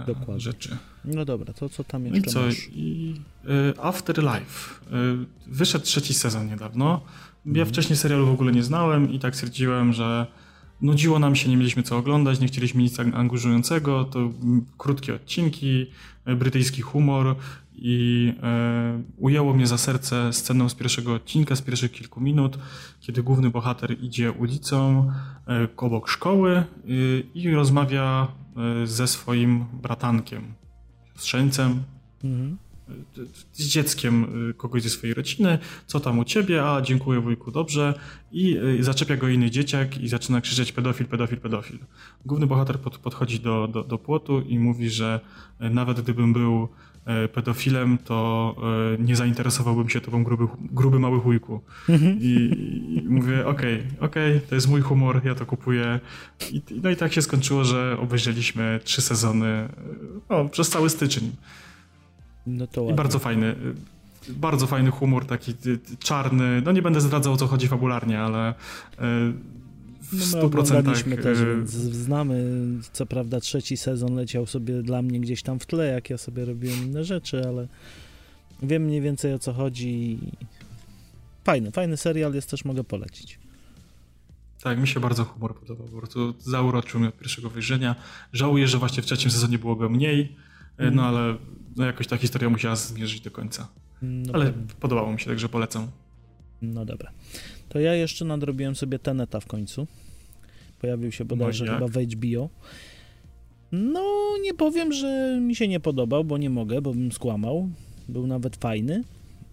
Dokładnie. 0.07 0.39
rzeczy. 0.39 0.77
No 1.05 1.25
dobra, 1.25 1.53
to 1.53 1.69
co 1.69 1.83
tam 1.83 2.05
jeszcze 2.05 2.29
I 2.29 2.33
co? 2.33 2.41
Masz? 2.41 2.69
I, 2.71 3.15
y, 3.45 3.81
Afterlife. 3.81 4.85
Y, 4.93 5.25
wyszedł 5.47 5.85
trzeci 5.85 6.13
sezon 6.13 6.47
niedawno. 6.47 7.01
Ja 7.45 7.51
mm. 7.51 7.65
wcześniej 7.65 7.97
serialu 7.97 8.25
w 8.25 8.31
ogóle 8.31 8.51
nie 8.51 8.63
znałem 8.63 9.11
i 9.11 9.19
tak 9.19 9.35
stwierdziłem, 9.35 9.93
że 9.93 10.27
nudziło 10.81 11.19
nam 11.19 11.35
się, 11.35 11.49
nie 11.49 11.57
mieliśmy 11.57 11.83
co 11.83 11.97
oglądać, 11.97 12.39
nie 12.39 12.47
chcieliśmy 12.47 12.81
nic 12.83 12.99
angażującego, 12.99 14.03
to 14.03 14.31
krótkie 14.77 15.15
odcinki, 15.15 15.85
e, 16.25 16.35
brytyjski 16.35 16.81
humor 16.81 17.35
i 17.75 18.33
e, 18.43 19.03
ujęło 19.17 19.53
mnie 19.53 19.67
za 19.67 19.77
serce 19.77 20.33
sceną 20.33 20.69
z 20.69 20.75
pierwszego 20.75 21.13
odcinka, 21.13 21.55
z 21.55 21.61
pierwszych 21.61 21.91
kilku 21.91 22.21
minut, 22.21 22.57
kiedy 22.99 23.23
główny 23.23 23.49
bohater 23.49 24.03
idzie 24.03 24.31
ulicą 24.31 25.11
e, 25.47 25.67
obok 25.77 26.09
szkoły 26.09 26.51
e, 26.55 26.65
i 27.33 27.51
rozmawia 27.51 28.27
e, 28.27 28.42
ze 28.83 29.07
swoim 29.07 29.65
bratankiem, 29.81 30.53
siostrzeńcem, 31.13 31.83
mhm 32.23 32.57
z 33.53 33.67
dzieckiem 33.67 34.49
y, 34.49 34.53
kogoś 34.53 34.83
ze 34.83 34.89
swojej 34.89 35.13
rodziny, 35.13 35.57
co 35.87 35.99
tam 35.99 36.19
u 36.19 36.23
ciebie, 36.23 36.65
a 36.65 36.81
dziękuję 36.81 37.19
wujku, 37.19 37.51
dobrze 37.51 37.99
i 38.31 38.57
y, 38.57 38.83
zaczepia 38.83 39.17
go 39.17 39.27
inny 39.27 39.51
dzieciak 39.51 39.97
i 39.97 40.07
zaczyna 40.07 40.41
krzyczeć 40.41 40.71
pedofil, 40.71 41.05
pedofil, 41.05 41.37
pedofil. 41.37 41.77
Główny 42.25 42.47
bohater 42.47 42.79
pod, 42.79 42.97
podchodzi 42.97 43.39
do, 43.39 43.67
do, 43.67 43.83
do 43.83 43.97
płotu 43.97 44.41
i 44.41 44.59
mówi, 44.59 44.89
że 44.89 45.19
y, 45.61 45.69
nawet 45.69 46.01
gdybym 46.01 46.33
był 46.33 46.67
pedofilem, 47.33 47.97
to 47.97 48.55
nie 48.99 49.15
zainteresowałbym 49.15 49.89
się 49.89 50.01
tobą 50.01 50.23
gruby, 50.23 50.47
gruby 50.59 50.99
mały 50.99 51.19
chujku. 51.19 51.61
Mhm. 51.89 52.17
I, 52.21 52.29
I, 52.95 53.09
mówię, 53.09 53.47
okej, 53.47 53.75
okay, 53.75 53.97
okej, 53.99 54.37
okay, 54.37 54.47
to 54.49 54.55
jest 54.55 54.69
mój 54.69 54.81
humor, 54.81 55.21
ja 55.25 55.35
to 55.35 55.45
kupuję. 55.45 55.99
I, 56.51 56.61
no 56.83 56.89
i 56.89 56.95
tak 56.95 57.13
się 57.13 57.21
skończyło, 57.21 57.63
że 57.63 57.97
obejrzeliśmy 57.99 58.79
trzy 58.83 59.01
sezony 59.01 59.69
no, 60.29 60.49
przez 60.49 60.69
cały 60.69 60.89
styczeń. 60.89 61.31
No 62.47 62.67
to 62.67 62.89
I 62.89 62.93
bardzo 62.93 63.19
fajny. 63.19 63.55
Bardzo 64.29 64.67
fajny 64.67 64.91
humor, 64.91 65.25
taki 65.25 65.53
czarny. 65.99 66.61
No 66.61 66.71
nie 66.71 66.81
będę 66.81 67.01
zdradzał 67.01 67.33
o 67.33 67.37
co 67.37 67.47
chodzi 67.47 67.67
fabularnie, 67.67 68.19
ale 68.19 68.49
e, 68.49 68.53
w 70.01 70.33
no 70.33 70.41
100%. 70.41 71.23
też, 71.23 71.39
więc 71.43 71.69
znamy, 71.71 72.45
co 72.91 73.05
prawda 73.05 73.39
trzeci 73.39 73.77
sezon 73.77 74.15
leciał 74.15 74.45
sobie 74.45 74.83
dla 74.83 75.01
mnie 75.01 75.19
gdzieś 75.19 75.43
tam 75.43 75.59
w 75.59 75.65
tle, 75.65 75.85
jak 75.87 76.09
ja 76.09 76.17
sobie 76.17 76.45
robiłem 76.45 76.83
inne 76.83 77.03
rzeczy, 77.03 77.41
ale 77.47 77.67
wiem 78.63 78.83
mniej 78.83 79.01
więcej 79.01 79.33
o 79.33 79.39
co 79.39 79.53
chodzi. 79.53 80.19
Fajny, 81.43 81.71
fajny 81.71 81.97
serial 81.97 82.33
jest 82.33 82.49
też, 82.49 82.65
mogę 82.65 82.83
polecić. 82.83 83.39
Tak, 84.63 84.79
mi 84.79 84.87
się 84.87 84.99
bardzo 84.99 85.25
humor 85.25 85.59
podobał, 85.59 85.87
po 85.87 85.97
prostu 85.97 86.33
zauroczył 86.39 86.99
mnie 86.99 87.09
od 87.09 87.17
pierwszego 87.17 87.49
wyjrzenia. 87.49 87.95
Żałuję, 88.33 88.67
że 88.67 88.77
właśnie 88.77 89.03
w 89.03 89.05
trzecim 89.05 89.31
sezonie 89.31 89.59
było 89.59 89.75
go 89.75 89.89
mniej, 89.89 90.35
mm. 90.77 90.95
no 90.95 91.03
ale 91.03 91.35
no 91.75 91.85
jakoś 91.85 92.07
ta 92.07 92.17
historia 92.17 92.49
musiała 92.49 92.75
zmierzyć 92.75 93.21
do 93.21 93.31
końca. 93.31 93.67
No 94.01 94.33
Ale 94.33 94.45
pewnie. 94.45 94.67
podobało 94.79 95.13
mi 95.13 95.19
się, 95.19 95.25
także 95.25 95.49
polecam. 95.49 95.87
No 96.61 96.85
dobra. 96.85 97.11
To 97.69 97.79
ja 97.79 97.93
jeszcze 97.93 98.25
nadrobiłem 98.25 98.75
sobie 98.75 98.99
Teneta 98.99 99.39
w 99.39 99.45
końcu. 99.45 99.87
Pojawił 100.81 101.11
się 101.11 101.25
bodajże 101.25 101.65
no 101.65 101.73
chyba 101.73 101.87
w 101.87 101.97
HBO. 101.97 102.49
No, 103.71 104.03
nie 104.41 104.53
powiem, 104.53 104.93
że 104.93 105.39
mi 105.41 105.55
się 105.55 105.67
nie 105.67 105.79
podobał, 105.79 106.23
bo 106.23 106.37
nie 106.37 106.49
mogę, 106.49 106.81
bo 106.81 106.93
bym 106.93 107.11
skłamał. 107.11 107.69
Był 108.09 108.27
nawet 108.27 108.55
fajny, 108.55 109.03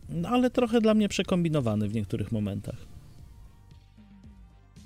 no, 0.08 0.28
ale 0.28 0.50
trochę 0.50 0.80
dla 0.80 0.94
mnie 0.94 1.08
przekombinowany 1.08 1.88
w 1.88 1.94
niektórych 1.94 2.32
momentach. 2.32 2.86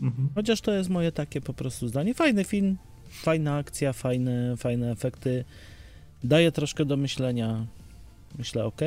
Mhm. 0.03 0.29
Chociaż 0.35 0.61
to 0.61 0.73
jest 0.73 0.91
moje 0.91 1.13
takie 1.13 1.41
po 1.41 1.55
prostu 1.55 1.89
zdanie. 1.89 2.15
Fajny 2.15 2.45
film, 2.45 2.77
fajna 3.09 3.57
akcja, 3.57 3.93
fajne, 3.93 4.57
fajne 4.57 4.91
efekty 4.91 5.45
daje 6.25 6.53
troszkę 6.53 6.85
do 6.85 6.97
myślenia. 6.97 7.67
Myślę, 8.39 8.65
ok. 8.65 8.81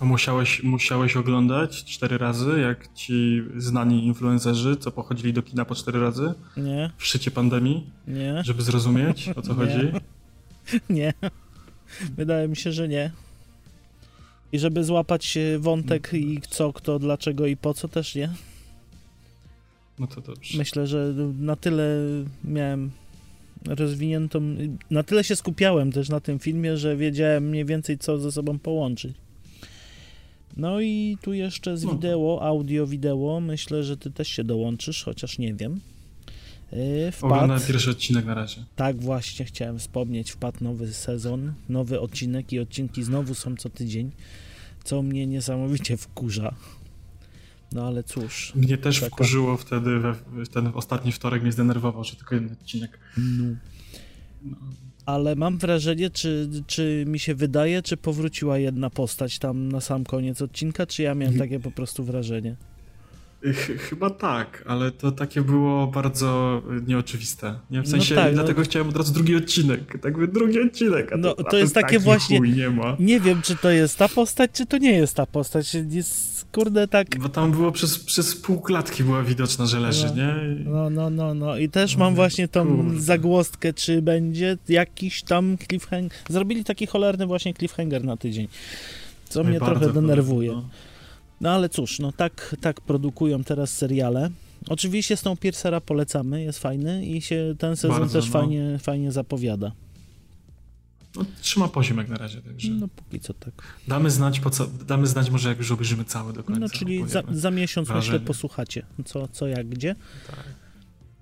A 0.00 0.04
musiałeś, 0.04 0.62
musiałeś 0.62 1.16
oglądać 1.16 1.84
cztery 1.84 2.18
razy, 2.18 2.60
jak 2.60 2.94
ci 2.94 3.42
znani 3.56 4.06
influencerzy, 4.06 4.76
co 4.76 4.92
pochodzili 4.92 5.32
do 5.32 5.42
kina 5.42 5.64
po 5.64 5.74
cztery 5.74 6.00
razy? 6.00 6.34
Nie. 6.56 6.90
W 6.96 7.06
szczycie 7.06 7.30
pandemii? 7.30 7.90
Nie. 8.06 8.42
Żeby 8.44 8.62
zrozumieć, 8.62 9.28
o 9.36 9.42
co 9.42 9.48
nie. 9.48 9.58
chodzi? 9.58 9.80
Nie. 10.90 11.12
Wydaje 12.16 12.48
mi 12.48 12.56
się, 12.56 12.72
że 12.72 12.88
nie. 12.88 13.10
I 14.52 14.58
żeby 14.58 14.84
złapać 14.84 15.38
wątek 15.58 16.10
i 16.12 16.40
co, 16.48 16.72
kto, 16.72 16.98
dlaczego 16.98 17.46
i 17.46 17.56
po 17.56 17.74
co 17.74 17.88
też 17.88 18.14
nie. 18.14 18.30
No 19.98 20.06
to 20.06 20.20
dobrze. 20.20 20.58
Myślę, 20.58 20.86
że 20.86 21.14
na 21.38 21.56
tyle 21.56 21.84
miałem 22.44 22.90
rozwiniętą. 23.68 24.56
Na 24.90 25.02
tyle 25.02 25.24
się 25.24 25.36
skupiałem 25.36 25.92
też 25.92 26.08
na 26.08 26.20
tym 26.20 26.38
filmie, 26.38 26.76
że 26.76 26.96
wiedziałem 26.96 27.48
mniej 27.48 27.64
więcej, 27.64 27.98
co 27.98 28.18
ze 28.18 28.32
sobą 28.32 28.58
połączyć. 28.58 29.14
No 30.56 30.80
i 30.80 31.18
tu 31.22 31.32
jeszcze 31.32 31.76
z 31.76 31.84
no. 31.84 31.92
wideo, 31.92 32.38
audio, 32.42 32.86
wideo, 32.86 33.40
myślę, 33.40 33.84
że 33.84 33.96
ty 33.96 34.10
też 34.10 34.28
się 34.28 34.44
dołączysz, 34.44 35.04
chociaż 35.04 35.38
nie 35.38 35.54
wiem. 35.54 35.80
Oglądałem 37.20 37.60
wpadł, 37.60 37.72
pierwszy 37.72 37.90
odcinek 37.90 38.24
na 38.24 38.34
razie. 38.34 38.64
tak 38.76 38.96
właśnie 38.96 39.44
chciałem 39.44 39.78
wspomnieć, 39.78 40.30
wpadł 40.30 40.64
nowy 40.64 40.92
sezon, 40.92 41.52
nowy 41.68 42.00
odcinek 42.00 42.52
i 42.52 42.58
odcinki 42.60 43.02
znowu 43.02 43.34
są 43.34 43.56
co 43.56 43.70
tydzień, 43.70 44.10
co 44.84 45.02
mnie 45.02 45.26
niesamowicie 45.26 45.96
wkurza. 45.96 46.54
No 47.72 47.86
ale 47.86 48.02
cóż, 48.04 48.52
Mnie 48.54 48.78
też 48.78 49.00
Taka- 49.00 49.14
wkurzyło 49.14 49.56
wtedy, 49.56 49.98
we, 49.98 50.14
w 50.44 50.48
ten 50.48 50.70
ostatni 50.74 51.12
wtorek 51.12 51.42
mnie 51.42 51.52
zdenerwował, 51.52 52.04
że 52.04 52.16
tylko 52.16 52.34
jeden 52.34 52.52
odcinek. 52.52 52.98
no. 53.18 53.44
Ale 55.06 55.36
mam 55.36 55.58
wrażenie, 55.58 56.10
czy, 56.10 56.50
czy 56.66 57.04
mi 57.08 57.18
się 57.18 57.34
wydaje, 57.34 57.82
czy 57.82 57.96
powróciła 57.96 58.58
jedna 58.58 58.90
postać 58.90 59.38
tam 59.38 59.72
na 59.72 59.80
sam 59.80 60.04
koniec 60.04 60.42
odcinka, 60.42 60.86
czy 60.86 61.02
ja 61.02 61.14
miałem 61.14 61.38
takie 61.38 61.60
po 61.60 61.70
prostu 61.70 62.04
wrażenie? 62.04 62.56
Ch 63.52 63.66
chyba 63.88 64.10
tak, 64.10 64.64
ale 64.66 64.90
to 64.90 65.12
takie 65.12 65.40
było 65.42 65.86
bardzo 65.86 66.62
nieoczywiste. 66.86 67.54
Nie, 67.70 67.80
w 67.82 67.84
No 67.84 67.90
sensie, 67.90 68.14
tak, 68.14 68.26
no. 68.26 68.32
dlatego 68.32 68.62
chciałem 68.62 68.88
od 68.88 68.96
razu 68.96 69.12
drugi 69.12 69.36
odcinek. 69.36 69.98
Tak 70.02 70.18
by 70.18 70.28
drugi 70.28 70.60
odcinek. 70.60 71.12
A 71.12 71.16
No, 71.16 71.34
to, 71.34 71.44
to 71.44 71.56
jest 71.58 71.74
takie 71.74 71.86
taki 71.92 72.04
właśnie- 72.04 72.40
nie 72.40 72.70
ma. 72.70 72.96
Nie 72.98 73.20
wiem, 73.20 73.42
czy 73.42 73.56
to 73.56 73.70
jest 73.70 73.98
ta 73.98 74.08
postać, 74.08 74.50
czy 74.54 74.66
to 74.66 74.78
nie 74.78 74.92
jest 74.92 75.14
ta 75.14 75.26
postać. 75.26 75.76
Jest, 75.90 76.46
kurde, 76.52 76.88
tak... 76.88 77.18
Bo 77.18 77.28
tam 77.28 77.50
było 77.52 77.72
przez, 77.72 77.98
przez 77.98 78.36
pół 78.36 78.60
klatki 78.60 79.04
była 79.04 79.22
widoczna, 79.22 79.66
że 79.66 79.80
leży, 79.80 80.06
No. 80.06 80.14
nie? 80.14 80.34
No, 80.64 80.90
no, 80.90 81.10
no, 81.10 81.34
no. 81.34 81.58
I 81.58 81.68
też 81.68 81.92
No, 81.96 82.04
mam 82.04 82.14
właśnie 82.14 82.48
tą 82.48 82.66
kurde. 82.76 83.00
zagłostkę, 83.00 83.72
czy 83.72 84.02
będzie 84.02 84.58
jakiś 84.68 85.22
tam 85.22 85.56
cliffhanger. 85.68 86.18
Zrobili 86.28 86.64
taki 86.64 86.86
cholerny 86.86 87.26
właśnie 87.26 87.54
cliffhanger 87.54 88.04
na 88.04 88.16
tydzień, 88.16 88.48
co 89.28 89.44
mnie 89.44 89.58
bardzo 89.60 89.80
trochę 89.80 89.92
denerwuje. 89.94 90.48
podobno. 90.50 90.70
No 91.40 91.50
ale 91.50 91.68
cóż, 91.68 91.98
no 91.98 92.12
tak, 92.12 92.56
tak 92.60 92.80
produkują 92.80 93.44
teraz 93.44 93.70
seriale. 93.70 94.30
Oczywiście 94.68 95.16
Snowpiercera 95.16 95.80
polecamy, 95.80 96.42
jest 96.42 96.58
fajny 96.58 97.06
i 97.06 97.20
się 97.22 97.54
ten 97.58 97.76
sezon 97.76 97.98
Bardzo, 97.98 98.12
też 98.20 98.26
no. 98.26 98.32
fajnie, 98.32 98.78
fajnie 98.78 99.12
zapowiada. 99.12 99.72
No, 101.16 101.24
trzyma 101.40 101.68
poziom 101.68 101.98
jak 101.98 102.08
na 102.08 102.16
razie, 102.16 102.42
także 102.42 102.70
No 102.70 102.88
póki 102.88 103.20
co 103.20 103.34
tak. 103.34 103.54
damy 103.88 104.10
znać, 104.10 104.40
po 104.40 104.50
co, 104.50 104.66
damy 104.66 105.06
znać 105.06 105.30
może 105.30 105.48
jak 105.48 105.58
już 105.58 105.70
obejrzymy 105.70 106.04
cały 106.04 106.32
do 106.32 106.44
końca. 106.44 106.60
No 106.60 106.68
czyli 106.68 107.08
za, 107.08 107.22
za 107.32 107.50
miesiąc 107.50 107.88
myślę 107.88 108.00
wrażenie. 108.02 108.26
posłuchacie, 108.26 108.86
co, 109.04 109.28
co 109.28 109.46
jak 109.46 109.68
gdzie, 109.68 109.94
Tak. 110.26 110.44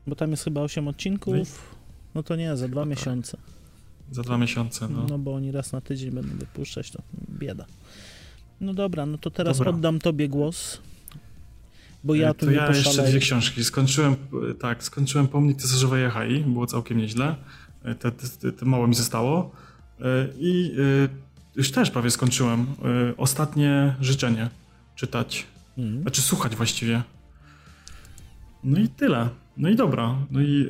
bo 0.06 0.14
tam 0.16 0.30
jest 0.30 0.44
chyba 0.44 0.60
8 0.60 0.88
odcinków. 0.88 1.74
No 2.14 2.22
to 2.22 2.36
nie, 2.36 2.56
za 2.56 2.68
dwa 2.68 2.80
tak. 2.80 2.90
miesiące. 2.90 3.38
Za 4.10 4.22
dwa 4.22 4.38
miesiące, 4.38 4.88
no. 4.88 5.06
No 5.08 5.18
bo 5.18 5.34
oni 5.34 5.52
raz 5.52 5.72
na 5.72 5.80
tydzień 5.80 6.10
będą 6.10 6.36
wypuszczać, 6.36 6.90
to 6.90 7.02
bieda. 7.30 7.66
No 8.60 8.74
dobra, 8.74 9.06
no 9.06 9.18
to 9.18 9.30
teraz 9.30 9.58
Dobra. 9.58 9.72
oddam 9.72 9.98
tobie 9.98 10.28
głos, 10.28 10.80
bo 12.04 12.14
ja 12.14 12.30
E, 12.30 12.34
tu 12.34 12.46
to 12.46 12.52
nie 12.52 12.56
ja 12.56 12.68
jeszcze 12.68 13.02
dwie 13.02 13.18
książki. 13.18 13.64
Skończyłem, 13.64 14.16
e, 14.50 14.54
tak, 14.54 14.84
skończyłem 14.84 15.28
Pomnik 15.28 15.56
Cesarzowej 15.56 16.02
Jachai, 16.02 16.40
było 16.40 16.66
całkiem 16.66 16.98
nieźle. 16.98 17.36
E, 17.84 17.94
Te, 17.94 18.12
te, 18.12 18.52
te, 18.52 18.64
mało 18.64 18.86
mi 18.86 18.94
zostało. 18.94 19.50
I 20.38 20.74
już 21.56 21.70
też 21.70 21.90
prawie 21.90 22.10
skończyłem. 22.10 22.66
Ostatnie 23.16 23.94
życzenie 24.00 24.50
czytać. 24.96 25.46
Mhm. 25.78 26.02
Znaczy 26.02 26.22
słuchać 26.22 26.56
właściwie. 26.56 27.02
No 28.64 28.80
i 28.80 28.88
tyle. 28.88 29.28
No 29.56 29.68
i 29.68 29.76
dobra. 29.76 30.16
No 30.30 30.40
i 30.40 30.66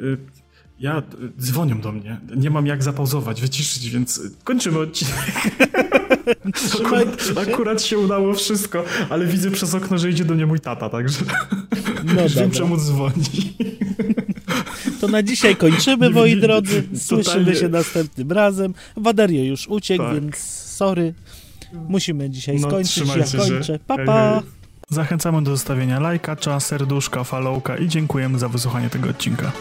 ja 0.81 0.99
y, 0.99 1.03
dzwonią 1.43 1.81
do 1.81 1.93
mnie. 1.93 2.21
Nie 2.37 2.51
mam 2.51 2.67
jak 2.67 2.83
zapauzować, 2.83 3.41
wyciszyć, 3.41 3.91
więc 3.91 4.19
y, 4.19 4.31
kończymy 4.45 4.79
odcinek. 4.79 5.15
Akurat, 6.85 7.25
akurat 7.53 7.83
się 7.83 7.99
udało 7.99 8.35
wszystko, 8.35 8.85
ale 9.11 9.27
widzę 9.27 9.51
przez 9.51 9.75
okno, 9.75 9.99
że 9.99 10.11
idzie 10.11 10.25
do 10.25 10.35
mnie 10.35 10.47
mój 10.47 10.61
tata, 10.61 10.89
także 10.89 11.19
No 12.05 12.15
wiem 12.17 12.29
dobra. 12.29 12.51
czemu 12.51 12.77
dzwoni. 12.77 13.15
To 15.01 15.09
na 15.09 15.23
dzisiaj 15.23 15.57
kończymy, 15.57 16.09
Nie 16.09 16.15
moi 16.15 16.41
drodzy. 16.41 16.83
Słyszymy 16.97 17.25
totalnie. 17.25 17.55
się 17.61 17.69
następnym 17.69 18.33
razem. 18.33 18.75
Waderio 18.97 19.45
już 19.45 19.69
uciekł, 19.69 20.05
Tak. 20.05 20.15
więc 20.23 20.37
sorry. 20.77 21.15
Musimy 21.89 22.31
dzisiaj 22.31 22.57
No, 22.61 22.69
skończyć. 22.69 23.17
Ja 23.17 23.27
się. 23.27 23.39
kończę. 23.39 23.79
Pa, 23.87 24.05
pa. 24.05 24.43
Zachęcamy 24.91 25.43
do 25.43 25.51
zostawienia 25.51 26.01
lajka, 26.01 26.37
serduszka, 26.61 27.25
followka 27.25 27.77
i 27.77 27.89
dziękujemy 27.89 28.39
za 28.39 28.49
wysłuchanie 28.49 28.91
tego 28.91 29.09
odcinka. 29.11 29.53